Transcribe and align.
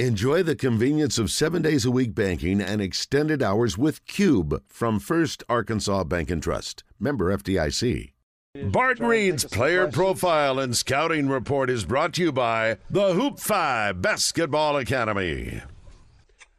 Enjoy 0.00 0.42
the 0.42 0.56
convenience 0.56 1.18
of 1.20 1.30
seven 1.30 1.62
days 1.62 1.84
a 1.84 1.90
week 1.90 2.16
banking 2.16 2.60
and 2.60 2.82
extended 2.82 3.40
hours 3.44 3.78
with 3.78 4.04
Cube 4.06 4.60
from 4.66 4.98
First 4.98 5.44
Arkansas 5.48 6.02
Bank 6.02 6.32
and 6.32 6.42
Trust. 6.42 6.82
Member 6.98 7.32
FDIC. 7.36 8.10
Bart 8.72 8.98
Reid's 8.98 9.44
player 9.44 9.86
profile 9.86 10.58
and 10.58 10.76
scouting 10.76 11.28
report 11.28 11.70
is 11.70 11.84
brought 11.84 12.12
to 12.14 12.22
you 12.24 12.32
by 12.32 12.78
the 12.90 13.12
Hoop 13.14 13.38
Phi 13.38 13.92
Basketball 13.92 14.76
Academy. 14.78 15.62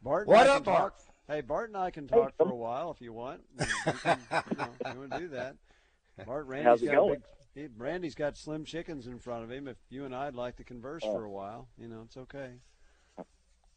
Bart, 0.02 0.26
What 0.26 0.46
up, 0.46 0.64
can 0.64 0.64
talk- 0.64 0.80
Bart? 0.80 0.94
Hey, 1.28 1.40
Bart 1.42 1.68
and 1.68 1.76
I 1.76 1.90
can 1.90 2.08
talk 2.08 2.32
for 2.38 2.48
a 2.50 2.54
while 2.56 2.90
if 2.90 3.02
you 3.02 3.12
want. 3.12 3.42
You 3.60 3.66
can, 4.02 4.18
you 4.50 4.56
know, 4.56 4.68
you 4.94 4.98
want 5.00 5.12
to 5.12 5.18
do 5.18 5.28
that. 5.28 5.56
Bart, 6.24 6.46
Randy's 6.46 6.64
How's 6.66 6.82
it 6.82 6.86
got 6.86 6.92
a 6.92 6.96
going? 6.96 7.22
Big, 7.54 7.70
Randy's 7.76 8.14
got 8.14 8.38
slim 8.38 8.64
chickens 8.64 9.06
in 9.06 9.18
front 9.18 9.44
of 9.44 9.50
him. 9.50 9.68
If 9.68 9.76
you 9.90 10.06
and 10.06 10.14
I'd 10.14 10.34
like 10.34 10.56
to 10.56 10.64
converse 10.64 11.02
Oh. 11.04 11.12
for 11.12 11.24
a 11.24 11.30
while, 11.30 11.68
you 11.78 11.86
know, 11.88 12.00
it's 12.06 12.16
okay. 12.16 12.52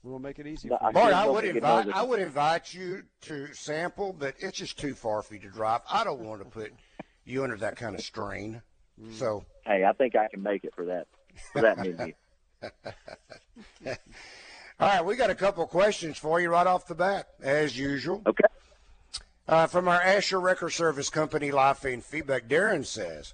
We'll 0.04 0.20
make 0.20 0.40
it 0.40 0.48
easy 0.48 0.70
for 0.70 0.80
you. 0.82 0.94
Bart, 0.94 1.14
I 1.14 1.28
would 1.28 1.44
invite 1.44 1.90
I 1.94 2.04
would 2.04 2.20
invite 2.20 2.74
you 2.74 3.04
to 3.22 3.54
sample, 3.54 4.16
but 4.18 4.36
it's 4.40 4.58
just 4.58 4.80
too 4.80 4.94
far 4.94 5.22
for 5.22 5.34
you 5.34 5.42
to 5.42 5.50
drive. 5.50 5.82
I 5.92 6.04
don't 6.04 6.22
want 6.22 6.42
to 6.42 6.46
put 6.46 6.72
you 7.26 7.44
under 7.44 7.58
that 7.58 7.76
kind 7.76 7.96
of 7.96 8.02
strain. 8.02 8.62
So 9.14 9.44
Hey, 9.66 9.84
I 9.86 9.94
think 9.94 10.16
I 10.16 10.28
can 10.28 10.42
make 10.42 10.64
it 10.64 10.74
for 10.74 10.86
that 10.86 11.08
for 11.54 11.62
that 11.62 11.78
menu. 11.78 12.14
all 13.86 13.94
right, 14.80 15.06
we 15.06 15.16
got 15.16 15.30
a 15.30 15.36
couple 15.36 15.64
of 15.64 15.70
questions 15.70 16.18
for 16.18 16.40
you 16.40 16.50
right 16.50 16.68
off 16.68 16.88
the 16.88 16.96
bat, 16.96 17.28
as 17.42 17.78
usual. 17.78 18.22
Okay. 18.26 18.44
Uh, 19.48 19.68
from 19.68 19.88
our 19.88 20.02
Asher 20.02 20.40
Record 20.40 20.72
Service 20.72 21.10
Company 21.10 21.52
live 21.52 21.80
feed 21.80 22.04
feedback, 22.04 22.48
Darren 22.48 22.86
says, 22.86 23.34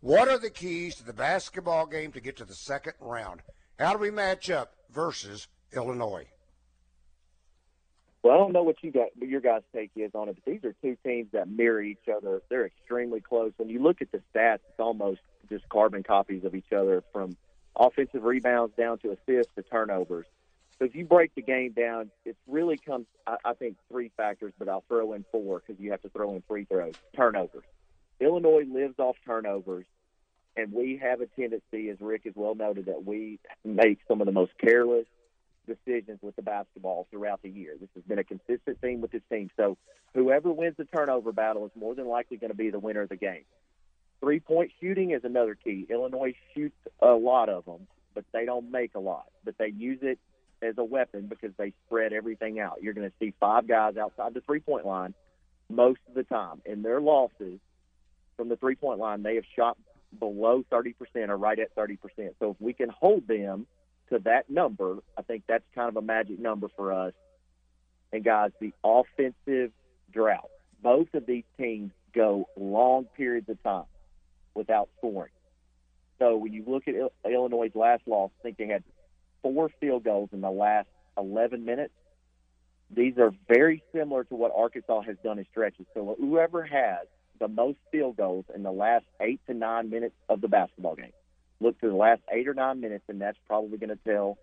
"What 0.00 0.28
are 0.28 0.38
the 0.38 0.50
keys 0.50 0.94
to 0.96 1.04
the 1.04 1.12
basketball 1.12 1.86
game 1.86 2.12
to 2.12 2.20
get 2.20 2.36
to 2.36 2.44
the 2.44 2.54
second 2.54 2.94
round? 3.00 3.42
How 3.78 3.92
do 3.92 3.98
we 3.98 4.10
match 4.10 4.50
up 4.50 4.74
versus 4.90 5.48
Illinois?" 5.76 6.26
Well, 8.22 8.32
I 8.34 8.38
don't 8.38 8.52
know 8.52 8.62
what 8.62 8.82
you 8.82 8.90
got, 8.90 9.08
what 9.16 9.28
your 9.28 9.42
guys' 9.42 9.62
take 9.74 9.90
is 9.96 10.12
on 10.14 10.30
it, 10.30 10.36
but 10.36 10.50
these 10.50 10.64
are 10.64 10.74
two 10.80 10.96
teams 11.04 11.28
that 11.32 11.46
mirror 11.46 11.82
each 11.82 12.08
other. 12.08 12.40
They're 12.48 12.64
extremely 12.64 13.20
close. 13.20 13.52
When 13.58 13.68
you 13.68 13.82
look 13.82 14.00
at 14.00 14.10
the 14.12 14.22
stats, 14.34 14.60
it's 14.68 14.80
almost 14.80 15.20
just 15.50 15.68
carbon 15.68 16.02
copies 16.02 16.42
of 16.44 16.54
each 16.54 16.72
other, 16.72 17.04
from 17.12 17.36
offensive 17.76 18.22
rebounds 18.24 18.74
down 18.76 18.98
to 19.00 19.10
assists 19.10 19.52
to 19.56 19.62
turnovers. 19.62 20.24
So 20.78 20.86
if 20.86 20.94
you 20.94 21.04
break 21.04 21.34
the 21.34 21.42
game 21.42 21.72
down, 21.72 22.10
it 22.24 22.36
really 22.46 22.78
comes, 22.78 23.06
I, 23.26 23.36
I 23.44 23.52
think, 23.52 23.76
three 23.90 24.10
factors, 24.16 24.54
but 24.58 24.70
I'll 24.70 24.84
throw 24.88 25.12
in 25.12 25.26
four 25.30 25.60
because 25.60 25.78
you 25.78 25.90
have 25.90 26.00
to 26.02 26.08
throw 26.08 26.34
in 26.34 26.42
free 26.48 26.64
throws. 26.64 26.94
Turnovers. 27.14 27.64
Illinois 28.20 28.64
lives 28.66 28.98
off 28.98 29.16
turnovers, 29.26 29.84
and 30.56 30.72
we 30.72 30.96
have 31.02 31.20
a 31.20 31.26
tendency, 31.26 31.90
as 31.90 32.00
Rick 32.00 32.22
has 32.24 32.32
well 32.34 32.54
noted, 32.54 32.86
that 32.86 33.04
we 33.04 33.38
make 33.64 33.98
some 34.08 34.22
of 34.22 34.26
the 34.26 34.32
most 34.32 34.52
careless 34.56 35.06
decisions 35.66 36.18
with 36.22 36.36
the 36.36 36.42
basketball 36.42 37.06
throughout 37.10 37.42
the 37.42 37.50
year. 37.50 37.74
This 37.80 37.88
has 37.94 38.04
been 38.04 38.18
a 38.18 38.24
consistent 38.24 38.80
theme 38.80 39.00
with 39.00 39.10
this 39.10 39.22
team. 39.30 39.50
So 39.56 39.76
whoever 40.14 40.52
wins 40.52 40.76
the 40.76 40.84
turnover 40.84 41.32
battle 41.32 41.66
is 41.66 41.72
more 41.74 41.94
than 41.94 42.06
likely 42.06 42.36
going 42.36 42.50
to 42.50 42.56
be 42.56 42.70
the 42.70 42.78
winner 42.78 43.02
of 43.02 43.08
the 43.08 43.16
game. 43.16 43.44
Three 44.20 44.40
point 44.40 44.72
shooting 44.80 45.10
is 45.10 45.22
another 45.24 45.54
key. 45.54 45.86
Illinois 45.90 46.34
shoots 46.54 46.76
a 47.02 47.12
lot 47.12 47.48
of 47.48 47.64
them, 47.64 47.86
but 48.14 48.24
they 48.32 48.44
don't 48.44 48.70
make 48.70 48.94
a 48.94 49.00
lot. 49.00 49.26
But 49.44 49.58
they 49.58 49.68
use 49.68 49.98
it 50.02 50.18
as 50.62 50.74
a 50.78 50.84
weapon 50.84 51.26
because 51.26 51.50
they 51.58 51.72
spread 51.86 52.12
everything 52.12 52.58
out. 52.58 52.78
You're 52.80 52.94
going 52.94 53.08
to 53.08 53.16
see 53.18 53.34
five 53.38 53.68
guys 53.68 53.96
outside 53.96 54.34
the 54.34 54.40
three 54.40 54.60
point 54.60 54.86
line 54.86 55.14
most 55.68 56.00
of 56.08 56.14
the 56.14 56.24
time. 56.24 56.62
In 56.64 56.82
their 56.82 57.00
losses 57.00 57.60
from 58.36 58.48
the 58.48 58.56
three 58.56 58.76
point 58.76 58.98
line, 58.98 59.22
they 59.22 59.34
have 59.34 59.44
shot 59.56 59.76
below 60.18 60.64
30% 60.70 60.94
or 61.28 61.36
right 61.36 61.58
at 61.58 61.74
30%. 61.74 61.98
So 62.38 62.52
if 62.52 62.56
we 62.60 62.72
can 62.72 62.88
hold 62.88 63.26
them 63.26 63.66
to 64.10 64.18
that 64.20 64.50
number, 64.50 64.98
I 65.16 65.22
think 65.22 65.44
that's 65.48 65.64
kind 65.74 65.88
of 65.88 65.96
a 65.96 66.02
magic 66.02 66.38
number 66.38 66.68
for 66.76 66.92
us. 66.92 67.12
And 68.12 68.24
guys, 68.24 68.50
the 68.60 68.72
offensive 68.84 69.72
drought. 70.12 70.50
Both 70.82 71.14
of 71.14 71.26
these 71.26 71.44
teams 71.58 71.90
go 72.14 72.48
long 72.56 73.06
periods 73.16 73.48
of 73.48 73.62
time 73.62 73.86
without 74.54 74.88
scoring. 74.98 75.32
So 76.18 76.36
when 76.36 76.52
you 76.52 76.62
look 76.66 76.86
at 76.86 76.94
Il- 76.94 77.12
Illinois' 77.24 77.72
last 77.74 78.02
loss, 78.06 78.30
I 78.40 78.42
think 78.42 78.58
they 78.58 78.68
had 78.68 78.84
four 79.42 79.70
field 79.80 80.04
goals 80.04 80.30
in 80.32 80.40
the 80.40 80.50
last 80.50 80.88
11 81.18 81.64
minutes. 81.64 81.92
These 82.90 83.18
are 83.18 83.32
very 83.48 83.82
similar 83.92 84.24
to 84.24 84.34
what 84.34 84.52
Arkansas 84.54 85.02
has 85.02 85.16
done 85.24 85.38
in 85.38 85.46
stretches. 85.50 85.86
So 85.94 86.16
whoever 86.20 86.62
has 86.64 87.06
the 87.40 87.48
most 87.48 87.78
field 87.90 88.16
goals 88.16 88.44
in 88.54 88.62
the 88.62 88.70
last 88.70 89.06
eight 89.20 89.40
to 89.48 89.54
nine 89.54 89.90
minutes 89.90 90.14
of 90.28 90.40
the 90.40 90.48
basketball 90.48 90.94
game 90.94 91.12
look 91.64 91.80
to 91.80 91.88
the 91.88 91.96
last 91.96 92.20
eight 92.30 92.46
or 92.46 92.54
nine 92.54 92.80
minutes, 92.80 93.04
and 93.08 93.20
that's 93.20 93.38
probably 93.46 93.78
going 93.78 93.90
to 93.90 93.98
tell 94.06 94.38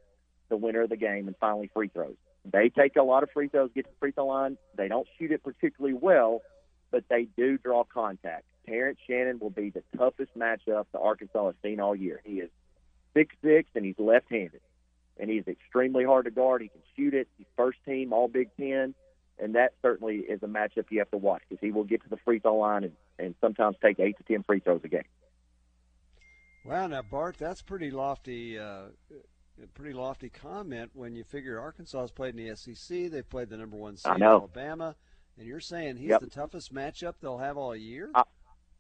the 0.49 0.57
winner 0.57 0.81
of 0.81 0.89
the 0.89 0.97
game. 0.97 1.27
And 1.27 1.35
finally, 1.39 1.69
free 1.73 1.87
throws. 1.87 2.15
They 2.43 2.69
take 2.69 2.95
a 2.95 3.03
lot 3.03 3.23
of 3.23 3.29
free 3.31 3.47
throws, 3.47 3.69
get 3.73 3.85
to 3.85 3.91
the 3.91 3.97
free 3.99 4.11
throw 4.11 4.27
line. 4.27 4.57
They 4.75 4.87
don't 4.87 5.07
shoot 5.17 5.31
it 5.31 5.43
particularly 5.43 5.93
well, 5.93 6.41
but 6.89 7.03
they 7.09 7.27
do 7.37 7.57
draw 7.57 7.83
contact. 7.83 8.45
Terrence 8.65 8.99
Shannon 9.07 9.39
will 9.39 9.49
be 9.49 9.69
the 9.69 9.83
toughest 9.97 10.37
matchup 10.37 10.85
the 10.91 10.99
Arkansas 10.99 11.45
has 11.45 11.55
seen 11.63 11.79
all 11.79 11.95
year. 11.95 12.21
He 12.25 12.39
is 12.39 12.49
six 13.13 13.35
six 13.43 13.69
and 13.75 13.85
he's 13.85 13.99
left 13.99 14.25
handed. 14.29 14.61
And 15.19 15.29
he's 15.29 15.47
extremely 15.47 16.03
hard 16.03 16.25
to 16.25 16.31
guard. 16.31 16.61
He 16.61 16.69
can 16.69 16.81
shoot 16.95 17.13
it. 17.13 17.27
He's 17.37 17.47
first 17.55 17.77
team 17.85 18.13
all 18.13 18.27
Big 18.27 18.49
Ten. 18.57 18.95
And 19.37 19.55
that 19.55 19.73
certainly 19.81 20.17
is 20.17 20.41
a 20.43 20.47
matchup 20.47 20.85
you 20.89 20.99
have 20.99 21.11
to 21.11 21.17
watch 21.17 21.41
because 21.47 21.61
he 21.61 21.71
will 21.71 21.83
get 21.83 22.03
to 22.03 22.09
the 22.09 22.17
free 22.17 22.39
throw 22.39 22.57
line 22.57 22.83
and, 22.83 22.93
and 23.19 23.35
sometimes 23.41 23.75
take 23.81 23.99
eight 23.99 24.17
to 24.17 24.23
ten 24.23 24.43
free 24.43 24.59
throws 24.59 24.81
a 24.83 24.87
game. 24.87 25.03
Wow, 26.63 26.87
now 26.87 27.01
Bart, 27.01 27.37
that's 27.37 27.61
pretty 27.61 27.91
lofty. 27.91 28.57
Uh, 28.59 28.83
pretty 29.73 29.93
lofty 29.93 30.29
comment 30.29 30.91
when 30.93 31.15
you 31.15 31.23
figure 31.23 31.59
Arkansas 31.59 32.01
has 32.01 32.11
played 32.11 32.35
in 32.37 32.47
the 32.47 32.55
SEC. 32.55 33.09
They 33.11 33.21
played 33.21 33.49
the 33.49 33.57
number 33.57 33.77
one 33.77 33.97
seed. 33.97 34.21
Alabama, 34.21 34.95
and 35.37 35.47
you're 35.47 35.59
saying 35.59 35.97
he's 35.97 36.09
Yep. 36.09 36.21
the 36.21 36.27
toughest 36.27 36.73
matchup 36.73 37.15
they'll 37.21 37.37
have 37.37 37.57
all 37.57 37.75
year. 37.75 38.11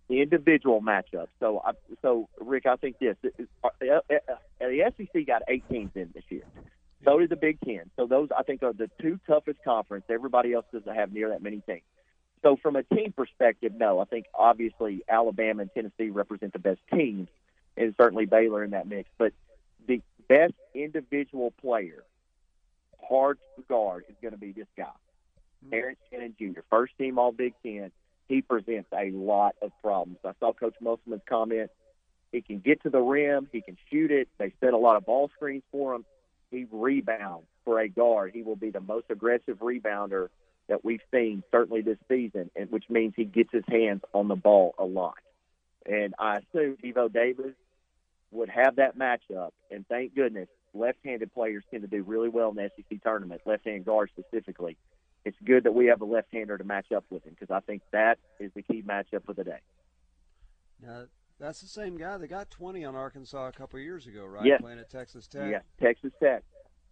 The 0.09 0.21
individual 0.21 0.81
matchup. 0.81 1.27
So, 1.39 1.61
I, 1.65 1.71
so 2.01 2.27
Rick, 2.39 2.65
I 2.65 2.75
think 2.75 2.99
this: 2.99 3.15
uh, 3.63 3.67
uh, 3.81 3.99
uh, 4.11 4.35
the 4.59 4.91
SEC 4.97 5.25
got 5.25 5.41
eight 5.47 5.63
teams 5.69 5.91
in 5.95 6.11
this 6.13 6.23
year. 6.29 6.43
So 7.03 7.17
did 7.17 7.29
the 7.29 7.35
Big 7.35 7.59
Ten. 7.61 7.89
So 7.95 8.05
those, 8.05 8.29
I 8.37 8.43
think, 8.43 8.61
are 8.61 8.73
the 8.73 8.89
two 9.01 9.19
toughest 9.25 9.59
conference. 9.63 10.05
Everybody 10.09 10.53
else 10.53 10.65
doesn't 10.71 10.93
have 10.93 11.11
near 11.11 11.29
that 11.29 11.41
many 11.41 11.61
teams. 11.61 11.81
So 12.43 12.57
from 12.61 12.75
a 12.75 12.83
team 12.83 13.11
perspective, 13.15 13.73
no, 13.75 13.99
I 13.99 14.05
think 14.05 14.25
obviously 14.33 15.01
Alabama 15.07 15.61
and 15.63 15.71
Tennessee 15.73 16.09
represent 16.09 16.53
the 16.53 16.59
best 16.59 16.79
teams, 16.93 17.27
and 17.77 17.93
certainly 17.97 18.25
Baylor 18.25 18.63
in 18.63 18.71
that 18.71 18.87
mix. 18.87 19.09
But 19.17 19.33
the 19.87 20.01
best 20.27 20.53
individual 20.73 21.51
player, 21.61 22.03
hard 23.01 23.37
to 23.55 23.63
guard, 23.63 24.05
is 24.09 24.15
going 24.21 24.33
to 24.33 24.39
be 24.39 24.51
this 24.51 24.67
guy, 24.77 24.83
mm-hmm. 24.85 25.71
Terrence 25.71 25.99
Shannon 26.09 26.35
Jr., 26.37 26.61
first 26.69 26.93
team 26.97 27.19
All 27.19 27.31
Big 27.31 27.53
Ten 27.63 27.91
he 28.31 28.41
presents 28.41 28.87
a 28.93 29.11
lot 29.11 29.55
of 29.61 29.71
problems. 29.83 30.19
I 30.23 30.31
saw 30.39 30.53
Coach 30.53 30.75
Musselman's 30.79 31.21
comment. 31.27 31.69
He 32.31 32.41
can 32.41 32.59
get 32.59 32.81
to 32.83 32.89
the 32.89 33.01
rim. 33.01 33.49
He 33.51 33.59
can 33.59 33.77
shoot 33.91 34.09
it. 34.09 34.29
They 34.37 34.53
set 34.61 34.73
a 34.73 34.77
lot 34.77 34.95
of 34.95 35.05
ball 35.05 35.29
screens 35.35 35.63
for 35.69 35.93
him. 35.93 36.05
He 36.49 36.65
rebounds 36.71 37.45
for 37.65 37.81
a 37.81 37.89
guard. 37.89 38.31
He 38.33 38.41
will 38.41 38.55
be 38.55 38.69
the 38.69 38.79
most 38.79 39.07
aggressive 39.09 39.59
rebounder 39.59 40.29
that 40.69 40.85
we've 40.85 41.01
seen 41.13 41.43
certainly 41.51 41.81
this 41.81 41.97
season, 42.07 42.49
and 42.55 42.71
which 42.71 42.85
means 42.89 43.13
he 43.17 43.25
gets 43.25 43.51
his 43.51 43.65
hands 43.67 44.01
on 44.13 44.29
the 44.29 44.37
ball 44.37 44.75
a 44.79 44.85
lot. 44.85 45.17
And 45.85 46.15
I 46.17 46.37
assume 46.37 46.77
Devo 46.81 47.11
Davis 47.11 47.53
would 48.31 48.49
have 48.49 48.77
that 48.77 48.97
matchup. 48.97 49.51
And 49.69 49.85
thank 49.87 50.15
goodness, 50.15 50.47
left-handed 50.73 51.33
players 51.33 51.63
tend 51.69 51.83
to 51.83 51.87
do 51.87 52.03
really 52.03 52.29
well 52.29 52.49
in 52.49 52.55
the 52.55 52.69
SEC 52.75 53.01
tournament, 53.03 53.41
left-hand 53.45 53.85
guards 53.85 54.11
specifically 54.17 54.77
it's 55.25 55.37
good 55.45 55.63
that 55.63 55.73
we 55.73 55.87
have 55.87 56.01
a 56.01 56.05
left-hander 56.05 56.57
to 56.57 56.63
match 56.63 56.91
up 56.91 57.05
with 57.09 57.23
him 57.25 57.35
because 57.39 57.53
I 57.53 57.59
think 57.59 57.81
that 57.91 58.17
is 58.39 58.51
the 58.55 58.61
key 58.61 58.81
matchup 58.81 59.27
of 59.27 59.35
the 59.35 59.43
day. 59.43 59.59
Now, 60.81 61.05
that's 61.39 61.61
the 61.61 61.67
same 61.67 61.97
guy 61.97 62.17
that 62.17 62.27
got 62.27 62.49
20 62.49 62.85
on 62.85 62.95
Arkansas 62.95 63.47
a 63.47 63.51
couple 63.51 63.77
of 63.77 63.83
years 63.83 64.07
ago, 64.07 64.25
right? 64.25 64.45
Yes. 64.45 64.61
Playing 64.61 64.79
at 64.79 64.89
Texas 64.89 65.27
Tech. 65.27 65.49
Yeah, 65.49 65.59
Texas 65.79 66.11
Tech. 66.21 66.43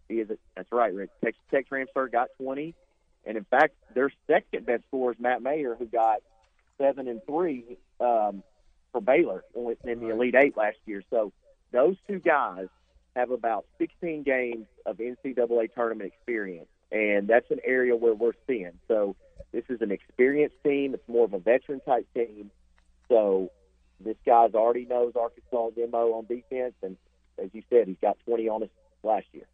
He 0.07 0.15
is. 0.15 0.29
A, 0.29 0.37
that's 0.55 0.71
right, 0.71 0.93
Rick. 0.93 1.09
Texas 1.23 1.41
Tech 1.51 1.67
transfer 1.67 2.07
got 2.07 2.29
20, 2.39 2.75
and 3.25 3.37
in 3.37 3.43
fact, 3.45 3.75
their 3.93 4.11
second 4.27 4.65
best 4.65 4.83
scorer 4.87 5.13
is 5.13 5.19
Matt 5.19 5.41
Mayer, 5.41 5.75
who 5.75 5.85
got 5.85 6.19
seven 6.79 7.07
and 7.07 7.21
three 7.27 7.77
um, 7.99 8.43
for 8.91 9.01
Baylor 9.01 9.43
in 9.55 9.99
the 9.99 10.09
Elite 10.09 10.35
Eight 10.35 10.57
last 10.57 10.77
year. 10.85 11.03
So 11.09 11.31
those 11.71 11.95
two 12.07 12.19
guys 12.19 12.67
have 13.15 13.31
about 13.31 13.65
16 13.77 14.23
games 14.23 14.65
of 14.85 14.97
NCAA 14.97 15.73
tournament 15.73 16.11
experience, 16.13 16.69
and 16.91 17.27
that's 17.27 17.49
an 17.51 17.59
area 17.63 17.95
where 17.95 18.13
we're 18.13 18.33
seeing. 18.47 18.73
So 18.87 19.15
this 19.51 19.63
is 19.69 19.81
an 19.81 19.91
experienced 19.91 20.55
team. 20.63 20.93
It's 20.93 21.07
more 21.07 21.25
of 21.25 21.33
a 21.33 21.39
veteran 21.39 21.81
type 21.81 22.07
team. 22.13 22.51
So 23.07 23.51
this 23.99 24.17
guy's 24.25 24.53
already 24.53 24.85
knows 24.85 25.13
Arkansas 25.19 25.71
demo 25.75 26.13
on 26.13 26.25
defense, 26.25 26.75
and 26.81 26.97
as 27.41 27.49
you 27.53 27.63
said, 27.69 27.87
he's 27.87 27.97
got 28.01 28.17
20 28.25 28.47
on 28.49 28.63
us 28.63 28.69
last 29.03 29.25
year. 29.33 29.45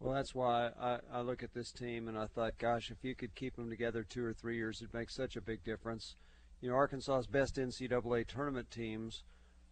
Well, 0.00 0.14
that's 0.14 0.34
why 0.34 0.70
I, 0.80 0.98
I 1.12 1.20
look 1.22 1.42
at 1.42 1.54
this 1.54 1.72
team 1.72 2.06
and 2.06 2.16
I 2.16 2.26
thought, 2.26 2.56
gosh, 2.58 2.90
if 2.90 3.02
you 3.02 3.16
could 3.16 3.34
keep 3.34 3.56
them 3.56 3.68
together 3.68 4.04
two 4.04 4.24
or 4.24 4.32
three 4.32 4.56
years, 4.56 4.80
it'd 4.80 4.94
make 4.94 5.10
such 5.10 5.34
a 5.34 5.40
big 5.40 5.64
difference. 5.64 6.14
You 6.60 6.70
know, 6.70 6.76
Arkansas's 6.76 7.26
best 7.26 7.56
NCAA 7.56 8.26
tournament 8.26 8.70
teams 8.70 9.22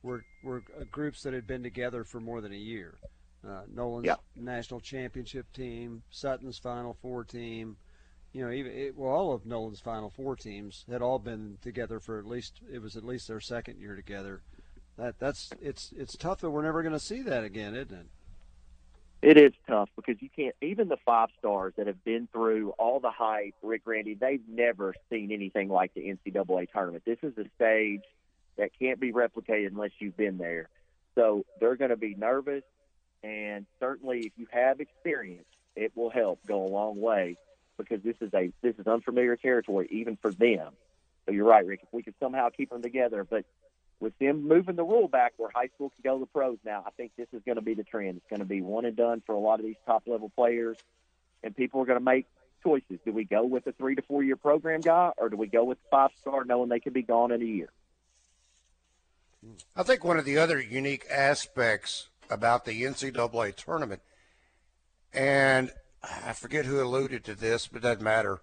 were 0.02 0.24
were 0.42 0.62
uh, 0.78 0.84
groups 0.90 1.22
that 1.22 1.34
had 1.34 1.46
been 1.46 1.62
together 1.62 2.04
for 2.04 2.20
more 2.20 2.40
than 2.40 2.52
a 2.52 2.56
year. 2.56 2.94
uh, 3.46 3.62
Nolan's 3.72 4.06
yeah. 4.06 4.16
national 4.34 4.80
championship 4.80 5.52
team, 5.52 6.02
Sutton's 6.10 6.58
Final 6.58 6.94
Four 6.94 7.24
team. 7.24 7.76
You 8.32 8.44
know, 8.44 8.50
even 8.52 8.72
it, 8.72 8.96
well, 8.96 9.10
all 9.10 9.32
of 9.32 9.46
Nolan's 9.46 9.80
Final 9.80 10.10
Four 10.10 10.36
teams 10.36 10.84
had 10.90 11.02
all 11.02 11.18
been 11.18 11.58
together 11.62 12.00
for 12.00 12.18
at 12.18 12.26
least 12.26 12.60
it 12.72 12.80
was 12.80 12.96
at 12.96 13.04
least 13.04 13.28
their 13.28 13.40
second 13.40 13.80
year 13.80 13.96
together. 13.96 14.42
That 14.96 15.18
that's 15.18 15.50
it's 15.60 15.92
it's 15.96 16.16
tough 16.16 16.40
that 16.40 16.50
we're 16.50 16.62
never 16.62 16.82
going 16.82 16.92
to 16.92 17.00
see 17.00 17.22
that 17.22 17.44
again, 17.44 17.74
isn't 17.74 17.92
it? 17.92 18.06
It 19.26 19.36
is 19.36 19.54
tough 19.66 19.88
because 19.96 20.22
you 20.22 20.28
can't. 20.28 20.54
Even 20.62 20.86
the 20.86 20.98
five 21.04 21.30
stars 21.40 21.72
that 21.78 21.88
have 21.88 22.04
been 22.04 22.28
through 22.32 22.70
all 22.78 23.00
the 23.00 23.10
hype, 23.10 23.56
Rick 23.60 23.82
Randy, 23.84 24.14
they've 24.14 24.48
never 24.48 24.94
seen 25.10 25.32
anything 25.32 25.68
like 25.68 25.92
the 25.94 26.02
NCAA 26.02 26.70
tournament. 26.70 27.02
This 27.04 27.18
is 27.24 27.36
a 27.36 27.44
stage 27.56 28.04
that 28.56 28.70
can't 28.78 29.00
be 29.00 29.10
replicated 29.10 29.66
unless 29.72 29.90
you've 29.98 30.16
been 30.16 30.38
there. 30.38 30.68
So 31.16 31.44
they're 31.58 31.74
going 31.74 31.90
to 31.90 31.96
be 31.96 32.14
nervous, 32.14 32.62
and 33.24 33.66
certainly 33.80 34.20
if 34.20 34.32
you 34.36 34.46
have 34.52 34.78
experience, 34.78 35.48
it 35.74 35.90
will 35.96 36.10
help 36.10 36.38
go 36.46 36.64
a 36.64 36.70
long 36.70 37.00
way 37.00 37.36
because 37.78 38.04
this 38.04 38.14
is 38.20 38.32
a 38.32 38.52
this 38.62 38.76
is 38.78 38.86
unfamiliar 38.86 39.34
territory 39.34 39.88
even 39.90 40.16
for 40.22 40.30
them. 40.30 40.72
So 41.24 41.32
you're 41.32 41.46
right, 41.46 41.66
Rick. 41.66 41.80
If 41.82 41.88
we 41.90 42.04
could 42.04 42.14
somehow 42.20 42.50
keep 42.50 42.70
them 42.70 42.80
together, 42.80 43.26
but 43.28 43.44
with 44.00 44.18
them 44.18 44.46
moving 44.46 44.76
the 44.76 44.84
rule 44.84 45.08
back 45.08 45.32
where 45.36 45.50
high 45.54 45.68
school 45.74 45.90
can 45.90 46.02
go 46.04 46.18
to 46.18 46.20
the 46.20 46.26
pros 46.26 46.58
now, 46.64 46.84
I 46.86 46.90
think 46.90 47.12
this 47.16 47.28
is 47.32 47.42
going 47.44 47.56
to 47.56 47.62
be 47.62 47.74
the 47.74 47.84
trend. 47.84 48.18
It's 48.18 48.26
going 48.28 48.40
to 48.40 48.46
be 48.46 48.60
one 48.60 48.84
and 48.84 48.96
done 48.96 49.22
for 49.24 49.34
a 49.34 49.38
lot 49.38 49.58
of 49.58 49.64
these 49.64 49.76
top 49.86 50.02
level 50.06 50.30
players, 50.34 50.76
and 51.42 51.56
people 51.56 51.80
are 51.80 51.86
going 51.86 51.98
to 51.98 52.04
make 52.04 52.26
choices. 52.62 52.98
Do 53.04 53.12
we 53.12 53.24
go 53.24 53.44
with 53.44 53.66
a 53.66 53.72
three 53.72 53.94
to 53.94 54.02
four 54.02 54.22
year 54.22 54.36
program 54.36 54.80
guy, 54.80 55.12
or 55.16 55.28
do 55.28 55.36
we 55.36 55.46
go 55.46 55.64
with 55.64 55.78
five 55.90 56.10
star, 56.20 56.44
knowing 56.44 56.68
they 56.68 56.80
could 56.80 56.92
be 56.92 57.02
gone 57.02 57.32
in 57.32 57.40
a 57.40 57.44
year? 57.44 57.70
I 59.74 59.82
think 59.82 60.04
one 60.04 60.18
of 60.18 60.24
the 60.24 60.38
other 60.38 60.60
unique 60.60 61.06
aspects 61.10 62.08
about 62.28 62.64
the 62.64 62.82
NCAA 62.82 63.54
tournament, 63.54 64.02
and 65.14 65.70
I 66.02 66.32
forget 66.32 66.66
who 66.66 66.82
alluded 66.82 67.24
to 67.24 67.34
this, 67.34 67.68
but 67.68 67.78
it 67.78 67.82
doesn't 67.82 68.02
matter. 68.02 68.40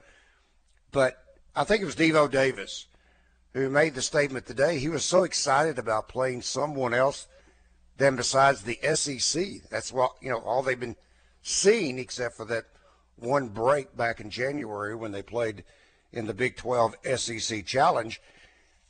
But 0.91 1.21
I 1.55 1.63
think 1.63 1.81
it 1.81 1.85
was 1.85 1.95
Devo 1.95 2.31
Davis 2.31 2.87
who 3.53 3.69
made 3.69 3.95
the 3.95 4.01
statement 4.01 4.45
today. 4.45 4.79
He 4.79 4.89
was 4.89 5.05
so 5.05 5.23
excited 5.23 5.77
about 5.77 6.07
playing 6.07 6.41
someone 6.41 6.93
else 6.93 7.27
than 7.97 8.15
besides 8.15 8.61
the 8.63 8.79
SEC. 8.95 9.69
That's 9.69 9.91
what 9.91 10.13
you 10.21 10.29
know. 10.29 10.39
All 10.39 10.63
they've 10.63 10.79
been 10.79 10.95
seeing, 11.41 11.99
except 11.99 12.35
for 12.35 12.45
that 12.45 12.65
one 13.17 13.49
break 13.49 13.95
back 13.95 14.19
in 14.19 14.29
January 14.29 14.95
when 14.95 15.11
they 15.11 15.21
played 15.21 15.63
in 16.11 16.27
the 16.27 16.33
Big 16.33 16.55
12 16.55 16.95
SEC 17.15 17.65
Challenge. 17.65 18.21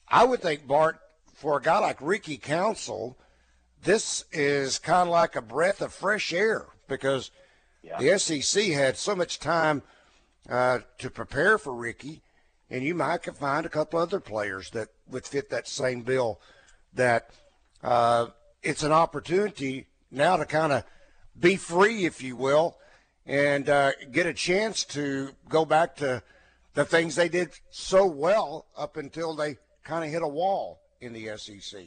I 0.07 0.23
would 0.23 0.41
think 0.41 0.67
Bart 0.67 0.99
for 1.33 1.57
a 1.57 1.61
guy 1.61 1.79
like 1.79 1.97
Ricky 1.99 2.37
Council, 2.37 3.17
this 3.83 4.25
is 4.31 4.79
kind 4.79 5.09
of 5.09 5.13
like 5.13 5.35
a 5.35 5.41
breath 5.41 5.81
of 5.81 5.93
fresh 5.93 6.31
air 6.31 6.67
because 6.87 7.31
yeah. 7.81 7.99
the 7.99 8.17
SEC 8.17 8.63
had 8.67 8.97
so 8.97 9.15
much 9.15 9.39
time 9.39 9.81
uh, 10.49 10.79
to 10.99 11.09
prepare 11.09 11.57
for 11.57 11.73
Ricky, 11.73 12.21
and 12.73 12.83
you 12.83 12.95
might 12.95 13.23
find 13.35 13.67
a 13.67 13.69
couple 13.69 13.99
other 13.99 14.19
players 14.19 14.71
that 14.71 14.87
would 15.07 15.27
fit 15.27 15.51
that 15.51 15.67
same 15.67 16.01
bill. 16.01 16.41
That 16.95 17.29
uh, 17.83 18.27
it's 18.63 18.81
an 18.81 18.91
opportunity 18.91 19.85
now 20.09 20.37
to 20.37 20.45
kind 20.45 20.73
of 20.73 20.83
be 21.39 21.55
free, 21.55 22.05
if 22.05 22.23
you 22.23 22.35
will, 22.35 22.79
and 23.27 23.69
uh, 23.69 23.91
get 24.11 24.25
a 24.25 24.33
chance 24.33 24.85
to 24.85 25.29
go 25.47 25.65
back 25.65 25.97
to 25.97 26.23
the 26.73 26.83
things 26.83 27.15
they 27.15 27.29
did 27.29 27.51
so 27.69 28.07
well 28.07 28.65
up 28.75 28.97
until 28.97 29.35
they 29.35 29.57
kind 29.83 30.03
of 30.03 30.09
hit 30.09 30.23
a 30.23 30.27
wall 30.27 30.81
in 30.99 31.13
the 31.13 31.37
SEC. 31.37 31.79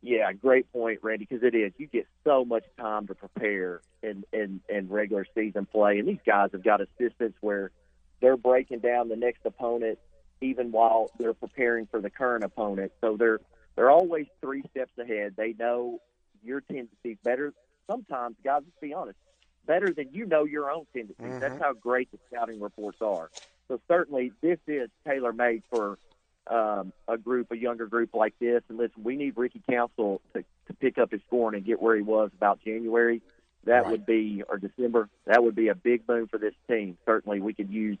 Yeah, 0.00 0.32
great 0.32 0.70
point, 0.70 1.00
Randy. 1.02 1.26
Because 1.28 1.42
it 1.42 1.56
is, 1.56 1.72
you 1.76 1.88
get 1.88 2.06
so 2.22 2.44
much 2.44 2.64
time 2.78 3.08
to 3.08 3.16
prepare 3.16 3.80
in, 4.00 4.22
in 4.32 4.60
in 4.68 4.88
regular 4.88 5.26
season 5.34 5.66
play, 5.66 5.98
and 5.98 6.06
these 6.06 6.18
guys 6.24 6.50
have 6.52 6.62
got 6.62 6.80
assistants 6.80 7.36
where 7.40 7.72
they're 8.20 8.36
breaking 8.36 8.80
down 8.80 9.08
the 9.08 9.16
next 9.16 9.40
opponent 9.44 9.98
even 10.40 10.72
while 10.72 11.10
they're 11.18 11.34
preparing 11.34 11.86
for 11.86 12.00
the 12.00 12.10
current 12.10 12.44
opponent. 12.44 12.92
So 13.00 13.16
they're 13.16 13.40
they're 13.76 13.90
always 13.90 14.26
three 14.40 14.62
steps 14.70 14.92
ahead. 14.98 15.34
They 15.36 15.54
know 15.58 16.00
your 16.44 16.60
tendencies 16.60 17.16
better. 17.24 17.52
Sometimes, 17.90 18.36
guys, 18.44 18.62
let's 18.64 18.80
be 18.80 18.94
honest, 18.94 19.18
better 19.66 19.92
than 19.92 20.10
you 20.12 20.26
know 20.26 20.44
your 20.44 20.70
own 20.70 20.86
tendencies. 20.92 21.26
Mm-hmm. 21.26 21.40
That's 21.40 21.60
how 21.60 21.72
great 21.72 22.10
the 22.12 22.18
scouting 22.28 22.60
reports 22.60 22.98
are. 23.00 23.30
So 23.68 23.80
certainly, 23.88 24.32
this 24.42 24.58
is 24.66 24.90
tailor 25.06 25.32
made 25.32 25.62
for 25.70 25.98
um, 26.46 26.92
a 27.08 27.16
group, 27.16 27.50
a 27.50 27.56
younger 27.56 27.86
group 27.86 28.14
like 28.14 28.34
this. 28.38 28.62
And 28.68 28.78
listen, 28.78 29.02
we 29.02 29.16
need 29.16 29.36
Ricky 29.36 29.62
Council 29.68 30.20
to, 30.34 30.44
to 30.66 30.74
pick 30.74 30.98
up 30.98 31.10
his 31.10 31.20
scoring 31.26 31.56
and 31.56 31.66
get 31.66 31.80
where 31.80 31.96
he 31.96 32.02
was 32.02 32.30
about 32.36 32.60
January. 32.64 33.22
That 33.66 33.84
right. 33.84 33.90
would 33.90 34.06
be, 34.06 34.42
or 34.48 34.58
December, 34.58 35.08
that 35.26 35.42
would 35.42 35.54
be 35.54 35.68
a 35.68 35.74
big 35.74 36.06
boon 36.06 36.26
for 36.26 36.38
this 36.38 36.54
team. 36.68 36.96
Certainly, 37.06 37.40
we 37.40 37.54
could 37.54 37.70
use 37.70 37.98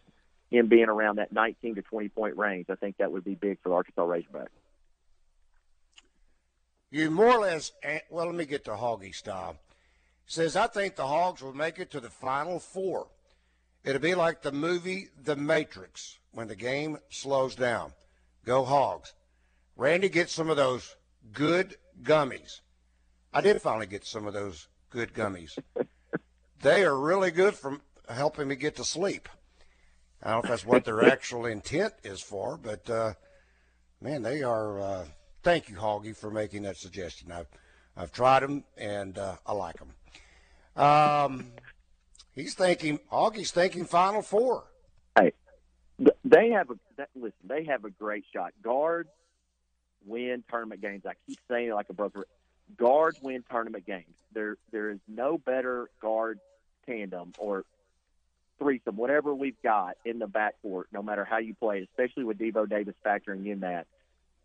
him 0.50 0.68
being 0.68 0.88
around 0.88 1.16
that 1.16 1.32
19 1.32 1.76
to 1.76 1.82
20 1.82 2.08
point 2.10 2.36
range. 2.36 2.66
I 2.68 2.74
think 2.74 2.98
that 2.98 3.10
would 3.10 3.24
be 3.24 3.34
big 3.34 3.58
for 3.62 3.70
the 3.70 3.74
Arkansas 3.74 4.04
Razorbacks. 4.04 4.48
You 6.90 7.10
more 7.10 7.38
or 7.38 7.40
less, 7.40 7.72
well, 8.08 8.26
let 8.26 8.34
me 8.34 8.44
get 8.44 8.64
to 8.66 8.72
Hoggy 8.72 9.14
style. 9.14 9.56
Says, 10.26 10.56
I 10.56 10.68
think 10.68 10.96
the 10.96 11.06
Hogs 11.06 11.42
will 11.42 11.52
make 11.52 11.78
it 11.78 11.90
to 11.90 12.00
the 12.00 12.08
Final 12.08 12.60
Four. 12.60 13.08
It'll 13.82 14.00
be 14.00 14.14
like 14.14 14.42
the 14.42 14.52
movie 14.52 15.08
The 15.22 15.36
Matrix 15.36 16.18
when 16.32 16.48
the 16.48 16.56
game 16.56 16.98
slows 17.10 17.54
down. 17.54 17.92
Go 18.44 18.64
Hogs. 18.64 19.12
Randy 19.76 20.08
gets 20.08 20.32
some 20.32 20.48
of 20.48 20.56
those 20.56 20.96
good 21.32 21.76
gummies. 22.02 22.60
I 23.32 23.40
did 23.40 23.60
finally 23.60 23.86
get 23.86 24.04
some 24.04 24.26
of 24.26 24.32
those 24.32 24.68
good 24.94 25.12
gummies. 25.12 25.58
they 26.62 26.84
are 26.84 26.96
really 26.96 27.32
good 27.32 27.54
for 27.54 27.80
helping 28.08 28.46
me 28.46 28.54
get 28.54 28.76
to 28.76 28.84
sleep. 28.84 29.28
I 30.22 30.30
don't 30.30 30.36
know 30.36 30.44
if 30.44 30.48
that's 30.50 30.66
what 30.66 30.84
their 30.84 31.04
actual 31.04 31.46
intent 31.46 31.92
is 32.04 32.20
for, 32.20 32.56
but 32.56 32.88
uh, 32.88 33.14
man, 34.00 34.22
they 34.22 34.42
are. 34.42 34.80
Uh, 34.80 35.04
thank 35.42 35.68
you, 35.68 35.76
Hoggy, 35.76 36.16
for 36.16 36.30
making 36.30 36.62
that 36.62 36.76
suggestion. 36.76 37.32
I've 37.32 37.48
I've 37.96 38.12
tried 38.12 38.44
them 38.44 38.64
and 38.78 39.18
uh, 39.18 39.36
I 39.44 39.52
like 39.52 39.76
them. 39.78 40.82
Um, 40.82 41.52
he's 42.34 42.54
thinking 42.54 43.00
Hoggy's 43.12 43.50
thinking 43.50 43.84
Final 43.84 44.22
Four. 44.22 44.64
Hey, 45.18 45.32
they 46.24 46.50
have 46.50 46.70
a 46.70 46.74
listen. 47.16 47.32
They 47.44 47.64
have 47.64 47.84
a 47.84 47.90
great 47.90 48.24
shot. 48.32 48.52
Guards 48.62 49.10
win 50.06 50.44
tournament 50.48 50.80
games. 50.80 51.02
I 51.04 51.14
keep 51.26 51.40
saying 51.50 51.68
it 51.68 51.74
like 51.74 51.90
a 51.90 51.94
broker. 51.94 52.26
Guards 52.76 53.18
win 53.20 53.44
tournament 53.50 53.84
games. 53.84 54.13
There, 54.34 54.56
there 54.72 54.90
is 54.90 54.98
no 55.08 55.38
better 55.38 55.88
guard 56.00 56.40
tandem 56.86 57.32
or 57.38 57.64
threesome, 58.58 58.96
whatever 58.96 59.34
we've 59.34 59.60
got 59.62 59.96
in 60.04 60.18
the 60.18 60.28
backcourt, 60.28 60.84
no 60.92 61.02
matter 61.02 61.24
how 61.24 61.38
you 61.38 61.54
play 61.54 61.82
especially 61.82 62.24
with 62.24 62.38
Devo 62.38 62.68
Davis 62.68 62.94
factoring 63.04 63.46
in 63.46 63.60
that 63.60 63.86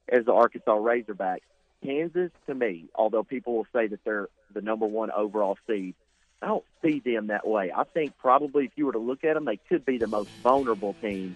as 0.08 0.26
the 0.26 0.34
Arkansas 0.34 0.76
Razorbacks. 0.76 1.42
Kansas, 1.84 2.32
to 2.48 2.54
me, 2.54 2.86
although 2.94 3.24
people 3.24 3.56
will 3.56 3.68
say 3.74 3.88
that 3.88 4.04
they're 4.04 4.28
the 4.54 4.62
number 4.62 4.86
one 4.86 5.12
overall 5.12 5.58
seed, 5.66 5.96
I 6.42 6.48
don't 6.48 6.66
see 6.82 7.00
them 7.00 7.28
that 7.28 7.48
way. 7.48 7.72
I 7.76 7.84
think 7.84 8.18
probably 8.18 8.66
if 8.66 8.72
you 8.76 8.86
were 8.86 8.94
to 8.94 9.00
look 9.00 9.24
at 9.24 9.34
them, 9.34 9.46
they 9.46 9.58
could 9.58 9.86
be 9.86 9.98
the 9.98 10.08
most 10.08 10.30
vulnerable 10.44 10.96
team, 11.02 11.36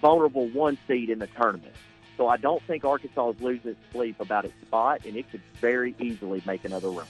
vulnerable 0.00 0.48
one 0.48 0.78
seed 0.88 1.10
in 1.10 1.18
the 1.18 1.26
tournament. 1.28 1.74
So 2.16 2.28
I 2.28 2.36
don't 2.36 2.62
think 2.64 2.84
Arkansas 2.84 3.30
is 3.30 3.40
losing 3.40 3.76
sleep 3.92 4.20
about 4.20 4.44
its 4.44 4.54
spot, 4.62 5.04
and 5.06 5.16
it 5.16 5.30
could 5.30 5.42
very 5.60 5.94
easily 5.98 6.42
make 6.46 6.64
another 6.64 6.90
run. 6.90 7.06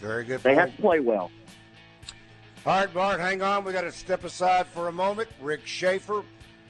Very 0.00 0.24
good. 0.24 0.42
They 0.42 0.54
have 0.54 0.74
to 0.74 0.82
play 0.82 1.00
well. 1.00 1.30
All 2.66 2.80
right, 2.80 2.92
Bart, 2.92 3.20
hang 3.20 3.42
on. 3.42 3.64
We 3.64 3.72
got 3.72 3.82
to 3.82 3.92
step 3.92 4.24
aside 4.24 4.66
for 4.66 4.88
a 4.88 4.92
moment. 4.92 5.28
Rick 5.40 5.66
Schaefer. 5.66 6.22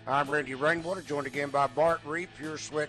I'm 0.06 0.30
Randy 0.30 0.54
Rainwater, 0.54 1.02
joined 1.02 1.26
again 1.26 1.50
by 1.50 1.66
Bart 1.66 2.00
Reid, 2.06 2.28
Pure 2.38 2.58
Sweat 2.58 2.88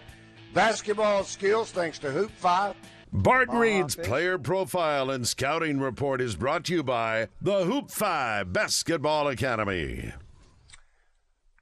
Basketball 0.53 1.23
Skills, 1.23 1.71
thanks 1.71 1.99
to 1.99 2.11
Hoop 2.11 2.31
Phi. 2.31 2.73
Bart 3.11 3.49
Reid's 3.51 3.95
player 3.95 4.37
profile 4.37 5.09
and 5.09 5.27
scouting 5.27 5.79
report 5.79 6.21
is 6.21 6.35
brought 6.35 6.63
to 6.65 6.75
you 6.75 6.83
by 6.83 7.27
the 7.41 7.65
Hoop 7.65 7.89
Phi 7.89 8.43
Basketball 8.43 9.27
Academy. 9.27 10.13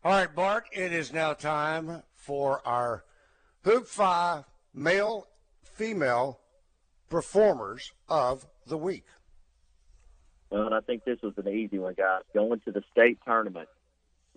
All 0.04 0.12
right, 0.12 0.34
Bart, 0.34 0.66
it 0.72 0.94
is 0.94 1.12
now 1.12 1.34
time 1.34 2.04
for 2.14 2.62
our 2.68 3.04
Hoop 3.64 3.88
Phi 3.88 4.44
male 4.74 5.28
female 5.64 6.40
performers 7.10 7.92
of 8.10 8.46
the 8.68 8.78
week. 8.78 9.06
Well, 10.50 10.66
and 10.68 10.76
I 10.76 10.80
think 10.80 11.04
this 11.04 11.22
was 11.22 11.34
an 11.38 11.48
easy 11.48 11.80
one, 11.80 11.94
guys. 11.94 12.22
Going 12.34 12.62
to 12.62 12.72
the 12.72 12.84
state 12.92 13.20
tournament, 13.26 13.68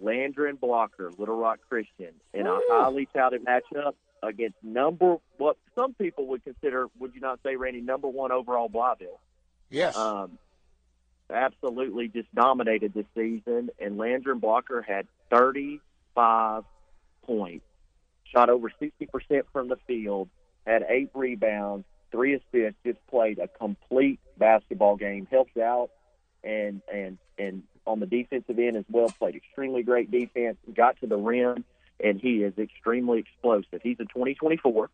Landren 0.03 0.59
Blocker, 0.59 1.11
Little 1.17 1.37
Rock 1.37 1.61
Christian, 1.69 2.15
in 2.35 2.47
a 2.47 2.59
highly 2.69 3.07
touted 3.15 3.45
matchup 3.45 3.93
against 4.23 4.57
number 4.63 5.17
what 5.39 5.57
some 5.75 5.95
people 5.95 6.27
would 6.29 6.45
consider, 6.45 6.89
would 6.99 7.15
you 7.15 7.21
not 7.21 7.41
say, 7.45 7.57
Randy, 7.57 7.81
number 7.81 8.09
one 8.09 8.33
overall 8.33 8.69
Blytheville? 8.69 9.19
Yes. 9.71 9.97
Um, 9.97 10.39
absolutely 11.33 12.09
just 12.09 12.33
dominated 12.35 12.93
this 12.93 13.07
season, 13.15 13.71
and 13.79 13.99
Landren 13.99 14.41
Blocker 14.41 14.83
had 14.83 15.07
35 15.31 16.65
points, 17.23 17.65
shot 18.25 18.51
over 18.51 18.71
60% 18.81 19.43
from 19.53 19.69
the 19.69 19.77
field, 19.87 20.29
had 20.67 20.85
eight 20.89 21.11
rebounds, 21.15 21.85
three 22.11 22.35
assists, 22.35 22.79
just 22.85 22.99
played 23.09 23.39
a 23.39 23.49
complete 23.49 24.21
basketball 24.37 24.97
game, 24.97 25.27
helped 25.31 25.59
out, 25.59 25.91
and 26.43 26.83
and 26.93 27.19
and 27.39 27.63
on 27.87 28.01
the 28.01 28.07
defensive 28.07 28.59
end 28.59 28.77
as 28.77 28.85
well, 28.91 29.09
played 29.19 29.37
extremely 29.37 29.83
great 29.83 30.11
defense, 30.11 30.57
got 30.75 30.99
to 31.01 31.07
the 31.07 31.17
rim, 31.17 31.65
and 32.03 32.21
he 32.21 32.43
is 32.43 32.57
extremely 32.59 33.19
explosive. 33.19 33.81
He's 33.83 33.99
a 34.01 34.05
2024, 34.05 34.91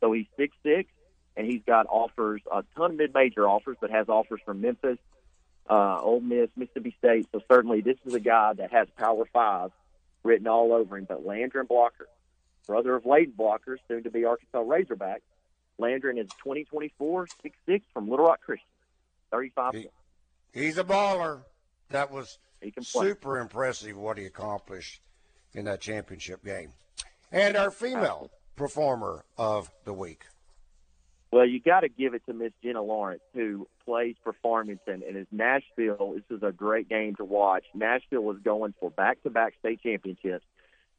so 0.00 0.12
he's 0.12 0.26
six 0.36 0.56
six, 0.62 0.90
and 1.36 1.46
he's 1.46 1.62
got 1.66 1.86
offers, 1.86 2.42
a 2.52 2.64
ton 2.76 2.92
of 2.92 2.96
mid-major 2.96 3.48
offers, 3.48 3.76
but 3.80 3.90
has 3.90 4.08
offers 4.08 4.40
from 4.44 4.60
Memphis, 4.60 4.98
uh, 5.68 6.00
Miss, 6.22 6.50
Mississippi 6.56 6.94
State. 6.98 7.26
So 7.32 7.40
certainly, 7.50 7.80
this 7.80 7.96
is 8.04 8.14
a 8.14 8.20
guy 8.20 8.52
that 8.54 8.72
has 8.72 8.88
Power 8.96 9.24
Five 9.32 9.70
written 10.22 10.46
all 10.46 10.72
over 10.72 10.98
him. 10.98 11.06
But 11.08 11.24
Landren 11.24 11.68
Blocker, 11.68 12.08
brother 12.66 12.94
of 12.94 13.04
Layden 13.04 13.36
Blocker, 13.36 13.78
soon 13.88 14.02
to 14.04 14.10
be 14.10 14.24
Arkansas 14.24 14.60
Razorback. 14.60 15.22
Landren 15.80 16.18
is 16.18 16.28
2024, 16.42 17.26
6'6 17.68 17.82
from 17.92 18.08
Little 18.08 18.26
Rock 18.26 18.40
Christian, 18.42 18.66
35. 19.30 19.74
He, 19.74 19.86
he's 20.52 20.78
a 20.78 20.84
baller. 20.84 21.42
That 21.90 22.10
was 22.10 22.38
super 22.82 23.38
impressive 23.38 23.96
what 23.96 24.18
he 24.18 24.26
accomplished 24.26 25.00
in 25.54 25.64
that 25.64 25.80
championship 25.80 26.44
game. 26.44 26.72
And 27.32 27.56
our 27.56 27.70
female 27.70 28.30
performer 28.56 29.24
of 29.38 29.70
the 29.84 29.92
week. 29.92 30.24
Well, 31.32 31.46
you 31.46 31.60
got 31.60 31.80
to 31.80 31.88
give 31.88 32.14
it 32.14 32.22
to 32.26 32.34
Miss 32.34 32.52
Jenna 32.62 32.82
Lawrence, 32.82 33.22
who 33.34 33.68
plays 33.84 34.16
for 34.24 34.34
Farmington, 34.42 35.02
and 35.06 35.16
is 35.16 35.28
Nashville. 35.30 36.14
This 36.16 36.36
is 36.36 36.42
a 36.42 36.50
great 36.50 36.88
game 36.88 37.14
to 37.16 37.24
watch. 37.24 37.64
Nashville 37.72 38.22
was 38.22 38.38
going 38.44 38.74
for 38.80 38.90
back-to-back 38.90 39.54
state 39.60 39.80
championships, 39.80 40.44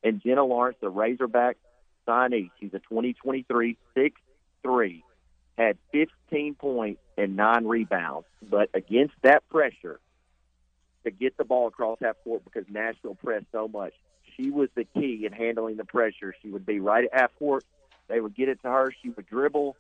and 0.04 0.22
Jenna 0.24 0.46
Lawrence, 0.46 0.78
the 0.80 0.90
Razorback 0.90 1.58
signee, 2.08 2.50
she's 2.60 2.74
a 2.74 2.80
2023 2.80 3.78
6'3", 4.66 5.04
had 5.58 5.78
15 5.92 6.56
points 6.56 7.02
and 7.18 7.36
nine 7.36 7.66
rebounds. 7.66 8.28
But 8.42 8.70
against 8.74 9.14
that 9.24 9.48
pressure, 9.50 10.00
to 11.04 11.12
get 11.12 11.36
the 11.38 11.44
ball 11.44 11.68
across 11.68 11.98
half 12.02 12.16
court 12.24 12.44
because 12.44 12.66
Nashville 12.70 13.16
pressed 13.16 13.48
so 13.52 13.68
much, 13.68 13.94
she 14.38 14.52
was 14.52 14.70
the 14.76 14.86
key 14.86 15.26
in 15.26 15.34
handling 15.34 15.78
the 15.78 15.86
pressure. 15.86 16.34
She 16.42 16.50
would 16.50 16.66
be 16.66 16.80
right 16.80 17.06
at 17.06 17.20
half 17.20 17.32
court. 17.40 17.64
They 18.08 18.20
would 18.20 18.36
get 18.36 18.50
it 18.50 18.62
to 18.62 18.70
her. 18.70 18.94
She 19.02 19.10
would 19.10 19.26
dribble 19.26 19.76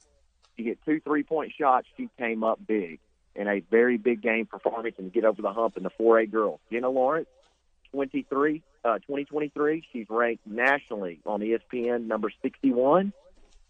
she 0.58 0.64
hit 0.64 0.80
two 0.86 1.00
three 1.02 1.24
point 1.24 1.54
shots. 1.58 1.88
She 1.98 2.10
came 2.18 2.44
up 2.44 2.60
big 2.66 3.00
in 3.36 3.48
a 3.48 3.62
very 3.72 3.98
big 3.98 4.22
game 4.22 4.46
for 4.46 4.60
Farmington 4.60 5.06
to 5.06 5.12
get 5.12 5.24
over 5.24 5.42
the 5.42 5.54
hump 5.54 5.78
in 5.78 5.84
the 5.84 5.92
4A 6.00 6.30
girls. 6.30 6.60
Jenna 6.72 6.90
Lawrence, 6.90 7.30
23, 7.94 8.62
uh, 8.84 8.96
2023. 9.00 9.84
She's 9.92 10.06
ranked 10.10 10.46
nationally 10.46 11.20
on 11.26 11.40
ESPN 11.40 12.08
number 12.08 12.30
61. 12.42 13.14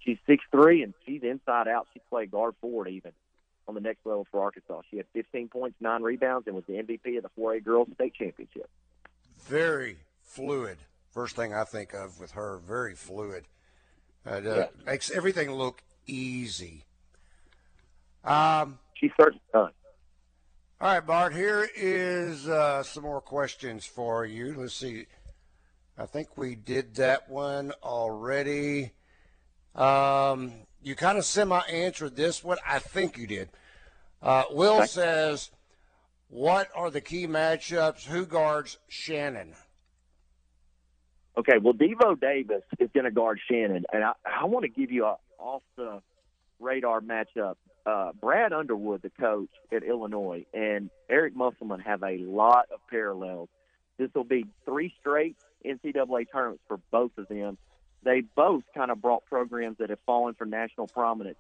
She's 0.04 0.18
six 0.26 0.44
three 0.52 0.84
and 0.84 0.94
she's 1.06 1.22
inside 1.24 1.68
out. 1.68 1.88
She 1.94 2.02
played 2.10 2.32
guard 2.32 2.56
forward 2.62 2.88
even 2.88 3.12
on 3.68 3.76
the 3.76 3.82
next 3.82 4.06
level 4.06 4.26
for 4.30 4.42
Arkansas. 4.42 4.82
She 4.90 4.98
had 4.98 5.06
15 5.14 5.48
points, 5.48 5.78
nine 5.80 6.02
rebounds, 6.02 6.48
and 6.48 6.56
was 6.56 6.66
the 6.68 6.74
MVP 6.74 7.18
of 7.18 7.24
the 7.24 7.30
4A 7.40 7.64
girls 7.64 7.88
state 7.96 8.14
championship. 8.14 8.70
Very 9.44 9.98
fluid. 10.24 10.78
First 11.12 11.36
thing 11.36 11.54
I 11.54 11.64
think 11.64 11.94
of 11.94 12.20
with 12.20 12.32
her, 12.32 12.60
very 12.66 12.96
fluid. 12.96 13.46
Uh, 14.26 14.42
yeah. 14.44 14.66
Makes 14.86 15.12
everything 15.12 15.52
look 15.52 15.84
easy. 16.08 16.86
Um, 18.24 18.80
she 18.94 19.12
certainly 19.20 19.42
does. 19.54 19.72
All 20.80 20.88
right, 20.88 21.06
Bart. 21.06 21.34
Here 21.34 21.70
is 21.76 22.48
uh, 22.48 22.84
some 22.84 23.04
more 23.04 23.22
questions 23.22 23.86
for 23.86 24.26
you. 24.26 24.56
Let's 24.58 24.74
see. 24.74 25.06
I 25.98 26.06
think 26.06 26.38
we 26.38 26.56
did 26.56 26.96
that 26.96 27.30
one 27.30 27.74
already. 27.84 28.92
Um, 29.76 30.54
you 30.84 30.96
kind 30.96 31.18
of 31.18 31.26
semi-answered 31.26 32.16
this 32.16 32.44
one. 32.44 32.58
I 32.68 32.80
think 32.80 33.18
you 33.18 33.28
did. 33.28 33.50
Uh, 34.22 34.44
Will 34.52 34.78
okay. 34.78 34.88
says, 34.88 35.52
"What 36.28 36.70
are 36.76 36.92
the 36.92 37.02
key 37.02 37.28
matchups? 37.28 38.06
Who 38.06 38.26
guards 38.26 38.78
Shannon?" 38.88 39.56
Okay, 41.38 41.58
well, 41.60 41.74
Devo 41.74 42.20
Davis 42.20 42.64
is 42.80 42.90
going 42.94 43.06
to 43.06 43.12
guard 43.12 43.40
Shannon, 43.50 43.86
and 43.94 44.04
I, 44.04 44.12
I 44.26 44.46
want 44.46 44.64
to 44.64 44.70
give 44.70 44.92
you 44.92 45.06
a 45.06 45.16
off 45.40 45.64
the 45.78 46.02
radar 46.60 47.02
matchup. 47.02 47.56
Uh, 47.86 48.12
Brad 48.20 48.54
Underwood, 48.54 49.02
the 49.02 49.10
coach 49.10 49.50
at 49.72 49.84
Illinois, 49.84 50.46
and 50.54 50.90
Eric 51.10 51.36
Musselman 51.36 51.80
have 51.80 52.04
a 52.04 52.18
lot 52.20 52.68
of 52.72 52.80
parallels. 52.90 53.50
This 53.98 54.10
will 54.14 54.24
be 54.24 54.46
three 54.66 54.94
straight 55.00 55.36
NCAA 55.66 56.26
tournaments 56.32 56.64
for 56.68 56.80
both 56.92 57.12
of 57.18 57.28
them. 57.28 57.58
They 58.04 58.22
both 58.22 58.64
kind 58.76 58.92
of 58.92 59.02
brought 59.02 59.26
programs 59.26 59.78
that 59.78 59.90
have 59.90 60.00
fallen 60.06 60.34
from 60.34 60.50
national 60.50 60.88
prominence 60.88 61.38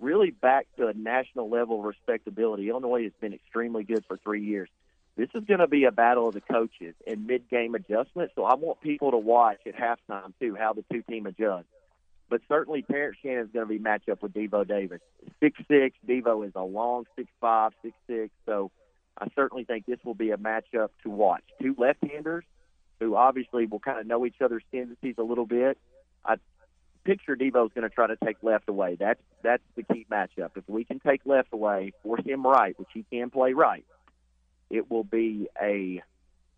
really 0.00 0.30
back 0.30 0.66
to 0.78 0.88
a 0.88 0.94
national 0.94 1.48
level 1.50 1.80
of 1.80 1.84
respectability. 1.84 2.68
Illinois 2.68 3.04
has 3.04 3.12
been 3.20 3.34
extremely 3.34 3.84
good 3.84 4.04
for 4.06 4.16
three 4.16 4.44
years. 4.44 4.68
This 5.16 5.28
is 5.34 5.44
going 5.44 5.60
to 5.60 5.68
be 5.68 5.84
a 5.84 5.92
battle 5.92 6.28
of 6.28 6.34
the 6.34 6.40
coaches 6.40 6.94
and 7.06 7.26
mid-game 7.26 7.74
adjustment. 7.74 8.30
So 8.34 8.44
I 8.44 8.54
want 8.54 8.80
people 8.80 9.10
to 9.10 9.18
watch 9.18 9.58
at 9.66 9.76
halftime 9.76 10.32
too 10.40 10.56
how 10.58 10.72
the 10.72 10.84
two 10.90 11.02
team 11.02 11.26
adjust. 11.26 11.66
But 12.30 12.40
certainly, 12.48 12.82
Terrence 12.82 13.18
Shannon 13.22 13.44
is 13.44 13.50
going 13.52 13.66
to 13.66 13.68
be 13.68 13.78
matched 13.78 14.08
up 14.08 14.22
with 14.22 14.32
Devo 14.32 14.66
Davis. 14.66 15.00
Six 15.40 15.58
six. 15.68 15.96
Devo 16.08 16.46
is 16.46 16.52
a 16.54 16.62
long 16.62 17.06
six 17.16 17.28
five, 17.40 17.72
six 17.82 17.94
six. 18.06 18.30
So 18.46 18.70
I 19.18 19.26
certainly 19.34 19.64
think 19.64 19.84
this 19.84 19.98
will 20.04 20.14
be 20.14 20.30
a 20.30 20.36
matchup 20.36 20.90
to 21.02 21.10
watch. 21.10 21.42
Two 21.60 21.74
left-handers 21.76 22.44
who 23.00 23.16
obviously 23.16 23.66
will 23.66 23.80
kind 23.80 23.98
of 23.98 24.06
know 24.06 24.24
each 24.26 24.40
other's 24.40 24.62
tendencies 24.70 25.16
a 25.18 25.22
little 25.22 25.46
bit. 25.46 25.78
I 26.24 26.36
picture 27.04 27.34
Devo's 27.34 27.72
going 27.74 27.88
to 27.88 27.94
try 27.94 28.06
to 28.06 28.16
take 28.24 28.36
left 28.42 28.68
away. 28.68 28.96
That's 28.98 29.20
that's 29.42 29.62
the 29.74 29.82
key 29.82 30.06
matchup. 30.10 30.50
If 30.56 30.68
we 30.68 30.84
can 30.84 31.00
take 31.00 31.22
left 31.24 31.48
away, 31.52 31.92
force 32.02 32.22
him 32.24 32.46
right, 32.46 32.78
which 32.78 32.90
he 32.92 33.04
can 33.10 33.30
play 33.30 33.54
right, 33.54 33.84
it 34.68 34.90
will 34.90 35.04
be 35.04 35.48
a 35.60 36.02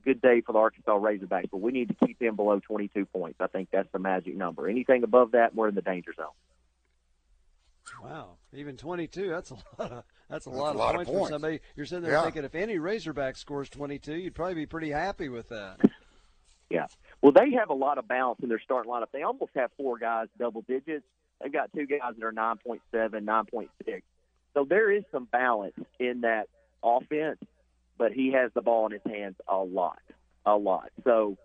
good 0.04 0.20
day 0.20 0.40
for 0.40 0.52
the 0.52 0.58
Arkansas 0.58 0.98
Razorbacks, 0.98 1.50
but 1.50 1.60
we 1.60 1.70
need 1.70 1.88
to 1.88 2.06
keep 2.06 2.18
them 2.18 2.34
below 2.34 2.60
22 2.60 3.06
points. 3.06 3.40
I 3.40 3.46
think 3.46 3.68
that's 3.72 3.88
the 3.92 4.00
magic 4.00 4.36
number. 4.36 4.68
Anything 4.68 5.04
above 5.04 5.32
that, 5.32 5.54
we're 5.54 5.68
in 5.68 5.76
the 5.76 5.82
danger 5.82 6.12
zone. 6.16 6.26
Wow, 8.02 8.36
even 8.52 8.76
22, 8.76 9.28
that's 9.28 9.50
a 9.50 9.54
lot 9.78 9.92
of 9.92 10.04
that's 10.28 10.46
a, 10.46 10.50
that's 10.50 10.60
lot, 10.60 10.74
a 10.74 10.78
lot, 10.78 10.94
of, 10.94 10.96
points 10.96 11.10
of 11.10 11.14
points 11.14 11.28
for 11.28 11.34
somebody. 11.34 11.60
You're 11.76 11.86
sitting 11.86 12.04
there 12.04 12.12
yeah. 12.12 12.22
thinking 12.24 12.44
if 12.44 12.54
any 12.54 12.78
Razorback 12.78 13.36
scores 13.36 13.68
22, 13.68 14.14
you'd 14.14 14.34
probably 14.34 14.54
be 14.54 14.66
pretty 14.66 14.90
happy 14.90 15.28
with 15.28 15.48
that. 15.50 15.78
yeah. 16.72 16.86
Well, 17.20 17.32
they 17.32 17.52
have 17.52 17.70
a 17.70 17.74
lot 17.74 17.98
of 17.98 18.08
balance 18.08 18.40
in 18.42 18.48
their 18.48 18.60
starting 18.60 18.90
lineup. 18.90 19.06
They 19.12 19.22
almost 19.22 19.52
have 19.54 19.70
four 19.76 19.98
guys 19.98 20.28
double 20.38 20.62
digits. 20.62 21.04
They've 21.40 21.52
got 21.52 21.72
two 21.74 21.86
guys 21.86 22.14
that 22.18 22.24
are 22.24 22.32
9.7, 22.32 22.80
9.6. 22.92 24.02
So 24.54 24.64
there 24.68 24.90
is 24.90 25.04
some 25.12 25.24
balance 25.24 25.74
in 25.98 26.22
that 26.22 26.48
offense 26.82 27.38
but 28.02 28.12
he 28.12 28.32
has 28.32 28.50
the 28.54 28.60
ball 28.60 28.86
in 28.86 28.92
his 28.92 29.02
hands 29.06 29.36
a 29.46 29.58
lot, 29.58 30.02
a 30.44 30.56
lot. 30.56 30.90
So 31.04 31.36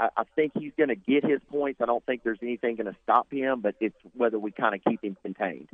I, 0.00 0.08
I 0.16 0.24
think 0.34 0.52
he's 0.58 0.72
going 0.76 0.88
to 0.88 0.96
get 0.96 1.22
his 1.22 1.40
points. 1.50 1.82
I 1.82 1.84
don't 1.84 2.04
think 2.06 2.22
there's 2.22 2.38
anything 2.40 2.76
going 2.76 2.86
to 2.86 2.96
stop 3.02 3.30
him, 3.30 3.60
but 3.60 3.74
it's 3.78 3.96
whether 4.14 4.38
we 4.38 4.52
kind 4.52 4.74
of 4.74 4.82
keep 4.88 5.04
him 5.04 5.18
contained. 5.22 5.68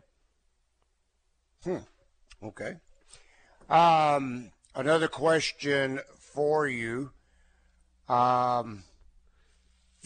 Hmm. 1.63 1.77
Okay. 2.43 2.77
Um, 3.69 4.51
another 4.75 5.07
question 5.07 6.01
for 6.17 6.67
you. 6.67 7.13
Um, 8.09 8.85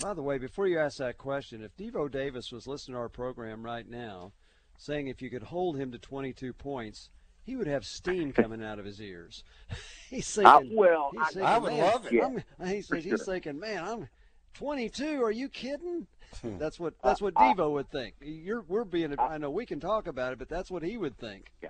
By 0.00 0.14
the 0.14 0.22
way, 0.22 0.38
before 0.38 0.66
you 0.66 0.78
ask 0.78 0.98
that 0.98 1.18
question, 1.18 1.62
if 1.62 1.76
Devo 1.76 2.10
Davis 2.10 2.50
was 2.50 2.66
listening 2.66 2.94
to 2.94 3.00
our 3.00 3.08
program 3.08 3.62
right 3.62 3.88
now, 3.88 4.32
saying 4.76 5.06
if 5.06 5.22
you 5.22 5.30
could 5.30 5.44
hold 5.44 5.76
him 5.76 5.92
to 5.92 5.98
22 5.98 6.52
points– 6.52 7.10
he 7.44 7.56
would 7.56 7.66
have 7.66 7.84
steam 7.84 8.32
coming 8.32 8.62
out 8.62 8.78
of 8.78 8.84
his 8.84 9.00
ears. 9.00 9.44
he's 10.10 10.32
thinking, 10.34 10.72
I, 10.72 10.74
well, 10.74 11.10
he's 11.12 11.26
thinking, 11.28 11.42
I 11.42 11.58
would 11.58 11.72
love 11.72 12.06
it. 12.06 12.12
Yeah, 12.12 12.68
he 12.68 12.82
says, 12.82 13.04
he's 13.04 13.24
thinking, 13.24 13.58
man, 13.58 13.84
I'm 13.84 14.08
22. 14.54 15.22
Are 15.22 15.30
you 15.30 15.48
kidding? 15.48 16.06
Hmm. 16.40 16.56
that's 16.56 16.80
what 16.80 16.94
that's 17.04 17.20
what 17.20 17.34
Devo 17.34 17.72
would 17.72 17.90
think. 17.90 18.14
You're 18.22 18.64
we're 18.66 18.84
being. 18.84 19.14
I 19.18 19.36
know 19.36 19.50
we 19.50 19.66
can 19.66 19.80
talk 19.80 20.06
about 20.06 20.32
it, 20.32 20.38
but 20.38 20.48
that's 20.48 20.70
what 20.70 20.82
he 20.82 20.96
would 20.96 21.18
think. 21.18 21.52
Yeah, 21.62 21.68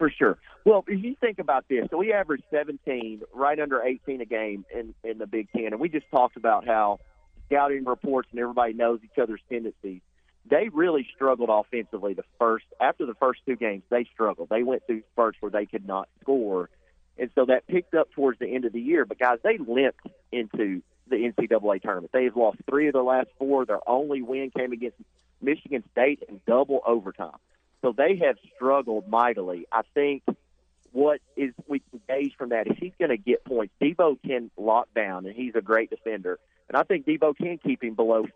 for 0.00 0.10
sure. 0.10 0.38
Well, 0.64 0.82
if 0.88 1.04
you 1.04 1.14
think 1.20 1.38
about 1.38 1.66
this, 1.68 1.86
so 1.90 1.98
we 1.98 2.10
averaged 2.14 2.44
17, 2.50 3.20
right 3.34 3.60
under 3.60 3.82
18 3.82 4.22
a 4.22 4.24
game 4.24 4.64
in 4.74 4.94
in 5.04 5.18
the 5.18 5.26
Big 5.26 5.48
Ten, 5.52 5.66
and 5.66 5.78
we 5.78 5.90
just 5.90 6.06
talked 6.10 6.38
about 6.38 6.66
how 6.66 7.00
scouting 7.46 7.84
reports 7.84 8.28
and 8.30 8.40
everybody 8.40 8.72
knows 8.72 9.00
each 9.04 9.18
other's 9.22 9.42
tendencies. 9.50 10.00
They 10.48 10.70
really 10.72 11.06
struggled 11.14 11.50
offensively 11.52 12.14
the 12.14 12.24
first 12.38 12.64
after 12.80 13.04
the 13.04 13.14
first 13.14 13.40
two 13.44 13.56
games 13.56 13.82
they 13.90 14.06
struggled. 14.10 14.48
They 14.48 14.62
went 14.62 14.86
through 14.86 15.02
spurts 15.12 15.36
where 15.40 15.50
they 15.50 15.66
could 15.66 15.86
not 15.86 16.08
score 16.22 16.70
and 17.18 17.30
so 17.34 17.44
that 17.44 17.66
picked 17.66 17.94
up 17.94 18.10
towards 18.12 18.38
the 18.38 18.46
end 18.46 18.64
of 18.64 18.72
the 18.72 18.80
year. 18.80 19.04
But 19.04 19.18
guys 19.18 19.38
they 19.44 19.58
limped 19.58 20.06
into 20.32 20.80
the 21.08 21.16
ncaa 21.16 21.82
tournament. 21.82 22.12
They 22.12 22.24
have 22.24 22.36
lost 22.36 22.58
three 22.68 22.86
of 22.86 22.94
their 22.94 23.02
last 23.02 23.28
four. 23.38 23.66
Their 23.66 23.86
only 23.86 24.22
win 24.22 24.50
came 24.56 24.72
against 24.72 24.96
michigan 25.42 25.84
state 25.92 26.22
in 26.28 26.40
double 26.46 26.80
overtime 26.86 27.36
so 27.82 27.92
they 27.96 28.16
have 28.24 28.36
struggled 28.54 29.08
mightily 29.08 29.66
i 29.72 29.82
think 29.94 30.22
what 30.92 31.20
is 31.36 31.52
we 31.68 31.80
can 31.90 32.00
gauge 32.08 32.34
from 32.36 32.48
that 32.48 32.66
is 32.66 32.76
he's 32.78 32.92
going 32.98 33.10
to 33.10 33.16
get 33.16 33.44
points 33.44 33.72
devo 33.80 34.16
can 34.26 34.50
lock 34.56 34.88
down 34.94 35.26
and 35.26 35.34
he's 35.34 35.54
a 35.54 35.62
great 35.62 35.90
defender 35.90 36.38
and 36.68 36.76
i 36.76 36.82
think 36.82 37.06
devo 37.06 37.36
can 37.36 37.58
keep 37.58 37.82
him 37.82 37.94
below 37.94 38.26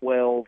12 0.00 0.46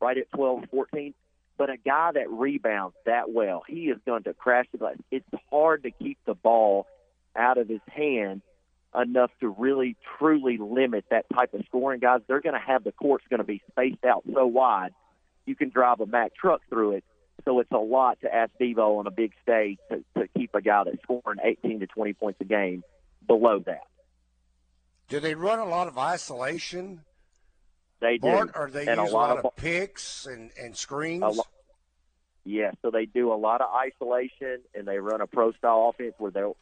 right 0.00 0.18
at 0.18 0.30
12, 0.32 0.64
14. 0.70 1.14
But 1.58 1.70
a 1.70 1.76
guy 1.76 2.12
that 2.12 2.30
rebounds 2.30 2.96
that 3.06 3.30
well, 3.30 3.62
he 3.66 3.88
is 3.88 3.98
going 4.04 4.24
to 4.24 4.34
crash 4.34 4.66
the 4.72 4.78
glass. 4.78 4.96
It's 5.10 5.26
hard 5.50 5.84
to 5.84 5.90
keep 5.90 6.18
the 6.26 6.34
ball 6.34 6.86
out 7.34 7.56
of 7.56 7.68
his 7.68 7.80
hand 7.90 8.42
enough 8.94 9.30
to 9.40 9.48
really 9.48 9.96
truly 10.18 10.58
limit 10.58 11.06
that 11.10 11.26
type 11.34 11.54
of 11.54 11.64
scoring, 11.66 12.00
guys. 12.00 12.20
They're 12.26 12.40
going 12.40 12.54
to 12.54 12.66
have 12.66 12.84
the 12.84 12.92
court's 12.92 13.24
going 13.28 13.38
to 13.38 13.44
be 13.44 13.62
spaced 13.70 14.04
out 14.04 14.24
so 14.32 14.46
wide 14.46 14.92
you 15.46 15.54
can 15.54 15.70
drive 15.70 16.00
a 16.00 16.06
Mack 16.06 16.34
truck 16.34 16.60
through 16.68 16.92
it. 16.92 17.04
So 17.46 17.60
it's 17.60 17.70
a 17.70 17.78
lot 17.78 18.20
to 18.22 18.34
ask 18.34 18.50
Devo 18.60 18.98
on 18.98 19.06
a 19.06 19.10
big 19.10 19.32
stage 19.42 19.78
to, 19.90 20.04
to 20.18 20.28
keep 20.36 20.54
a 20.54 20.60
guy 20.60 20.82
that's 20.84 21.00
scoring 21.02 21.38
18 21.42 21.80
to 21.80 21.86
20 21.86 22.12
points 22.14 22.40
a 22.40 22.44
game 22.44 22.82
below 23.26 23.60
that. 23.60 23.82
Do 25.08 25.20
they 25.20 25.34
run 25.34 25.60
a 25.60 25.64
lot 25.64 25.86
of 25.86 25.96
isolation? 25.96 27.02
They 28.00 28.18
do. 28.18 28.28
Bart, 28.28 28.50
or 28.56 28.68
they 28.68 28.86
and 28.86 29.00
use 29.00 29.10
a 29.10 29.14
lot, 29.14 29.38
of, 29.38 29.56
picks 29.56 30.26
and, 30.26 30.50
and 30.60 30.76
screens? 30.76 31.22
A 31.22 31.28
lo- 31.28 31.44
yeah, 32.44 32.72
so 32.82 32.90
they 32.90 33.06
do 33.06 33.32
a 33.32 33.38
lot 33.38 33.60
of 33.60 33.68
isolation 33.72 34.60
and 34.74 34.86
they 34.86 34.98
run 34.98 35.20
a 35.20 35.26
pro 35.26 35.52
style 35.52 35.92
offense 35.94 36.14
where 36.18 36.32
they'll 36.32 36.56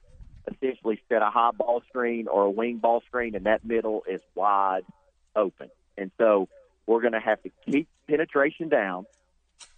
essentially 0.53 1.00
set 1.09 1.23
a 1.23 1.31
high 1.31 1.50
ball 1.57 1.83
screen 1.88 2.29
or 2.29 2.45
a 2.45 2.50
wing 2.50 2.76
ball 2.76 3.03
screen, 3.07 3.35
and 3.35 3.47
that 3.47 3.64
middle 3.64 4.03
is 4.09 4.21
wide 4.35 4.83
open. 5.35 5.71
And 5.97 6.11
so 6.19 6.49
we're 6.87 7.00
going 7.00 7.14
to 7.14 7.21
have 7.21 7.43
to 7.43 7.50
keep 7.64 7.88
penetration 8.09 8.69
down. 8.69 9.07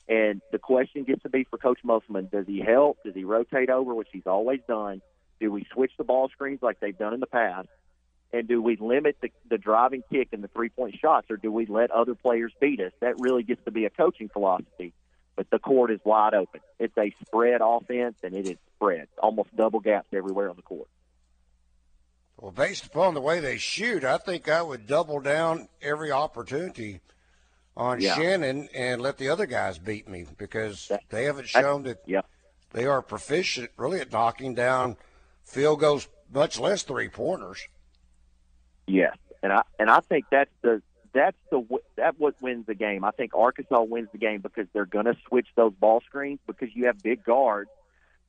And 0.09 0.41
the 0.53 0.59
question 0.59 1.05
gets 1.05 1.23
to 1.23 1.29
be 1.29 1.45
for 1.45 1.59
Coach 1.59 1.81
Musselman: 1.83 2.29
Does 2.31 2.47
he 2.47 2.61
help? 2.61 2.99
Does 3.05 3.15
he 3.15 3.25
rotate 3.25 3.71
over, 3.71 3.95
which 3.95 4.09
he's 4.13 4.27
always 4.27 4.61
done? 4.69 5.03
Do 5.41 5.51
we 5.51 5.67
switch 5.73 5.93
the 5.99 6.05
ball 6.05 6.29
screens 6.29 6.61
like 6.63 6.81
they've 6.81 6.97
done 6.97 7.13
in 7.13 7.21
the 7.21 7.27
past? 7.27 7.69
And 8.33 8.49
do 8.49 8.61
we 8.61 8.77
limit 8.77 9.17
the, 9.21 9.31
the 9.49 9.59
driving 9.59 10.03
kick 10.11 10.29
and 10.33 10.43
the 10.43 10.49
three 10.49 10.69
point 10.69 10.97
shots, 10.99 11.31
or 11.31 11.37
do 11.37 11.51
we 11.51 11.67
let 11.67 11.91
other 11.91 12.15
players 12.15 12.53
beat 12.61 12.81
us? 12.81 12.93
That 13.01 13.19
really 13.19 13.43
gets 13.43 13.65
to 13.65 13.71
be 13.71 13.85
a 13.85 13.91
coaching 13.91 14.29
philosophy. 14.29 14.93
But 15.35 15.51
the 15.51 15.59
court 15.59 15.91
is 15.91 16.01
wide 16.05 16.35
open. 16.35 16.61
It's 16.79 16.97
a 16.97 17.15
spread 17.27 17.61
offense, 17.63 18.17
and 18.23 18.35
it 18.35 18.49
is 18.49 18.57
spread, 18.77 19.09
almost 19.23 19.55
double 19.55 19.81
gaps 19.81 20.09
everywhere 20.13 20.49
on 20.49 20.57
the 20.57 20.63
court. 20.63 20.89
Well, 22.39 22.53
based 22.53 22.87
upon 22.87 23.15
the 23.15 23.21
way 23.21 23.41
they 23.41 23.57
shoot, 23.57 24.05
I 24.05 24.19
think 24.19 24.49
I 24.49 24.63
would 24.63 24.87
double 24.87 25.21
down 25.21 25.69
every 25.81 26.11
opportunity 26.11 27.01
on 27.77 28.01
Yeah. 28.01 28.15
Shannon 28.15 28.69
and 28.75 29.01
let 29.03 29.19
the 29.19 29.29
other 29.29 29.47
guys 29.47 29.79
beat 29.79 30.09
me 30.09 30.27
because 30.39 30.89
That- 30.89 31.03
they 31.11 31.25
haven't 31.25 31.49
shown 31.49 31.83
that 31.85 31.99
Yeah. 32.07 32.23
they 32.71 32.87
are 32.87 33.03
proficient 33.03 33.71
really 33.77 34.01
at 34.01 34.11
knocking 34.13 34.55
down 34.55 34.97
field 35.45 35.81
goals, 35.81 36.09
much 36.33 36.59
less 36.59 36.83
three 36.83 37.09
pointers. 37.09 37.69
Yes, 38.87 39.17
and 39.43 39.53
I 39.53 39.63
and 39.79 39.91
I 39.91 40.01
think 40.01 40.27
that's 40.31 40.51
the 40.63 40.83
that's 41.13 41.37
the 41.51 41.65
that 41.97 42.19
what 42.19 42.41
wins 42.41 42.67
the 42.67 42.75
game. 42.75 43.05
I 43.05 43.11
think 43.11 43.35
Arkansas 43.35 43.83
wins 43.83 44.09
the 44.13 44.19
game 44.19 44.41
because 44.41 44.67
they're 44.73 44.87
going 44.87 45.07
to 45.07 45.17
switch 45.29 45.49
those 45.57 45.73
ball 45.75 46.01
screens 46.03 46.39
because 46.47 46.69
you 46.75 46.87
have 46.87 47.03
big 47.03 47.25
guards 47.25 47.71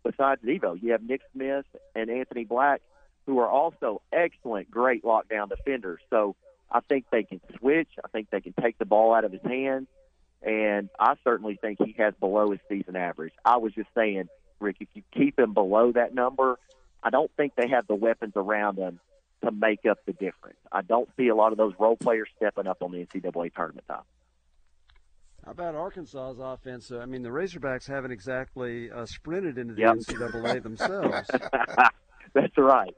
besides 0.03 0.41
Devo. 0.41 0.81
You 0.81 0.93
have 0.93 1.03
Nick 1.03 1.21
Smith 1.33 1.65
and 1.95 2.09
Anthony 2.09 2.43
Black 2.45 2.81
who 3.25 3.39
are 3.39 3.49
also 3.49 4.01
excellent, 4.13 4.71
great 4.71 5.03
lockdown 5.03 5.49
defenders. 5.49 5.99
So 6.09 6.35
I 6.71 6.79
think 6.81 7.05
they 7.11 7.23
can 7.23 7.39
switch. 7.57 7.89
I 8.03 8.07
think 8.09 8.29
they 8.29 8.41
can 8.41 8.53
take 8.61 8.77
the 8.77 8.85
ball 8.85 9.13
out 9.13 9.23
of 9.25 9.31
his 9.31 9.41
hands, 9.43 9.87
and 10.41 10.89
I 10.99 11.15
certainly 11.23 11.57
think 11.61 11.79
he 11.83 11.95
has 11.97 12.13
below 12.19 12.51
his 12.51 12.59
season 12.69 12.95
average. 12.95 13.33
I 13.45 13.57
was 13.57 13.73
just 13.73 13.89
saying, 13.95 14.27
Rick, 14.59 14.77
if 14.81 14.87
you 14.93 15.03
keep 15.15 15.39
him 15.39 15.53
below 15.53 15.91
that 15.93 16.13
number, 16.13 16.59
I 17.03 17.09
don't 17.09 17.31
think 17.37 17.53
they 17.55 17.69
have 17.69 17.87
the 17.87 17.95
weapons 17.95 18.33
around 18.35 18.77
him 18.77 18.99
to 19.43 19.51
make 19.51 19.85
up 19.89 19.99
the 20.05 20.13
difference. 20.13 20.57
I 20.71 20.81
don't 20.81 21.07
see 21.15 21.27
a 21.27 21.35
lot 21.35 21.51
of 21.51 21.57
those 21.57 21.73
role 21.79 21.95
players 21.95 22.27
stepping 22.37 22.67
up 22.67 22.81
on 22.81 22.91
the 22.91 23.05
NCAA 23.05 23.53
tournament 23.53 23.87
time. 23.87 24.01
How 25.45 25.51
about 25.51 25.75
Arkansas's 25.75 26.39
offense? 26.39 26.91
I 26.91 27.05
mean, 27.05 27.21
the 27.21 27.29
Razorbacks 27.29 27.87
haven't 27.87 28.11
exactly 28.11 28.91
uh, 28.91 29.05
sprinted 29.05 29.57
into 29.57 29.75
the 29.75 29.81
Yep. 29.81 29.95
NCAA 29.97 30.61
themselves. 30.63 31.29
That's 32.33 32.57
right. 32.57 32.93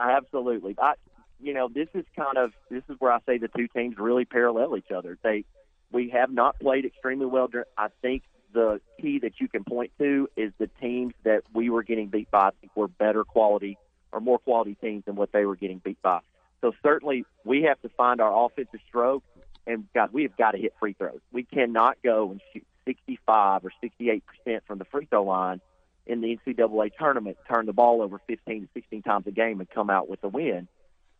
Absolutely. 0.00 0.74
I, 0.80 0.94
you 1.40 1.54
know, 1.54 1.68
this 1.72 1.88
is 1.94 2.04
kind 2.16 2.38
of 2.38 2.52
this 2.70 2.82
is 2.88 2.96
where 2.98 3.12
I 3.12 3.18
say 3.26 3.38
the 3.38 3.48
two 3.48 3.68
teams 3.68 3.96
really 3.98 4.24
parallel 4.24 4.76
each 4.76 4.90
other. 4.90 5.18
They 5.22 5.44
we 5.92 6.10
have 6.10 6.30
not 6.30 6.58
played 6.58 6.84
extremely 6.84 7.26
well. 7.26 7.48
I 7.76 7.88
think 8.02 8.22
the 8.52 8.80
key 9.00 9.18
that 9.20 9.40
you 9.40 9.48
can 9.48 9.64
point 9.64 9.92
to 9.98 10.28
is 10.36 10.52
the 10.58 10.68
teams 10.80 11.14
that 11.24 11.42
we 11.52 11.70
were 11.70 11.82
getting 11.82 12.08
beat 12.08 12.30
by. 12.30 12.48
I 12.48 12.50
think 12.60 12.74
were 12.74 12.88
better 12.88 13.24
quality 13.24 13.78
or 14.12 14.20
more 14.20 14.38
quality 14.38 14.76
teams 14.80 15.04
than 15.04 15.16
what 15.16 15.32
they 15.32 15.44
were 15.44 15.56
getting 15.56 15.78
beat 15.78 16.00
by. 16.02 16.20
So 16.60 16.72
certainly 16.82 17.24
we 17.44 17.62
have 17.62 17.80
to 17.82 17.88
find 17.90 18.20
our 18.20 18.46
offensive 18.46 18.80
stroke, 18.88 19.22
and 19.66 19.86
God, 19.94 20.10
we 20.12 20.22
have 20.22 20.36
got 20.36 20.52
to 20.52 20.58
hit 20.58 20.74
free 20.80 20.94
throws. 20.94 21.20
We 21.32 21.44
cannot 21.44 21.98
go 22.02 22.30
and 22.30 22.40
shoot 22.52 22.64
65 22.86 23.64
or 23.64 23.72
68 23.80 24.24
percent 24.26 24.64
from 24.66 24.78
the 24.78 24.84
free 24.86 25.06
throw 25.06 25.24
line 25.24 25.60
in 26.06 26.20
the 26.20 26.38
NCAA 26.46 26.92
tournament, 26.98 27.36
turn 27.48 27.66
the 27.66 27.72
ball 27.72 28.00
over 28.00 28.20
15 28.26 28.62
to 28.62 28.68
16 28.74 29.02
times 29.02 29.26
a 29.26 29.32
game, 29.32 29.60
and 29.60 29.68
come 29.68 29.90
out 29.90 30.08
with 30.08 30.22
a 30.22 30.28
win. 30.28 30.68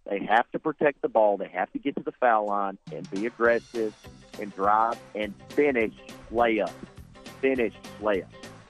They 0.09 0.25
have 0.25 0.51
to 0.53 0.59
protect 0.59 1.03
the 1.03 1.09
ball. 1.09 1.37
They 1.37 1.49
have 1.49 1.73
to 1.73 1.79
get 1.79 1.97
to 1.97 2.03
the 2.03 2.13
foul 2.13 2.47
line 2.47 2.79
and 2.93 3.09
be 3.11 3.27
aggressive 3.27 3.95
and 4.41 4.55
drive 4.55 4.99
and 5.15 5.35
finish 5.51 5.93
layup. 6.33 6.71
Finish 7.41 7.75
layup 8.01 8.27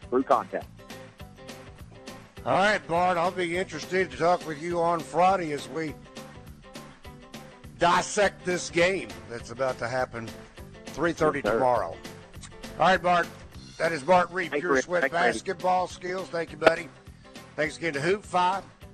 through 0.08 0.22
contact. 0.22 0.66
All 2.44 2.52
right, 2.52 2.86
Bart, 2.86 3.18
I'll 3.18 3.32
be 3.32 3.56
interested 3.56 4.10
to 4.10 4.16
talk 4.16 4.46
with 4.46 4.62
you 4.62 4.80
on 4.80 5.00
Friday 5.00 5.52
as 5.52 5.68
we 5.68 5.94
dissect 7.78 8.44
this 8.44 8.70
game 8.70 9.08
that's 9.28 9.50
about 9.50 9.78
to 9.78 9.88
happen 9.88 10.28
3.30 10.94 11.34
Yes, 11.34 11.52
tomorrow. 11.52 11.88
All 11.88 11.96
right, 12.78 13.02
Bart. 13.02 13.26
That 13.78 13.92
is 13.92 14.02
Bart 14.02 14.30
Reid, 14.30 14.52
Thanks, 14.52 14.62
Pure 14.62 14.72
Rick. 14.74 14.84
Sweat. 14.84 15.10
Basketball 15.12 15.86
Skills. 15.88 16.28
Thank 16.28 16.52
you, 16.52 16.56
buddy. 16.56 16.88
Thanks 17.56 17.76
again 17.76 17.92
to 17.94 18.00
Hoop 18.00 18.24
Phi, 18.24 18.62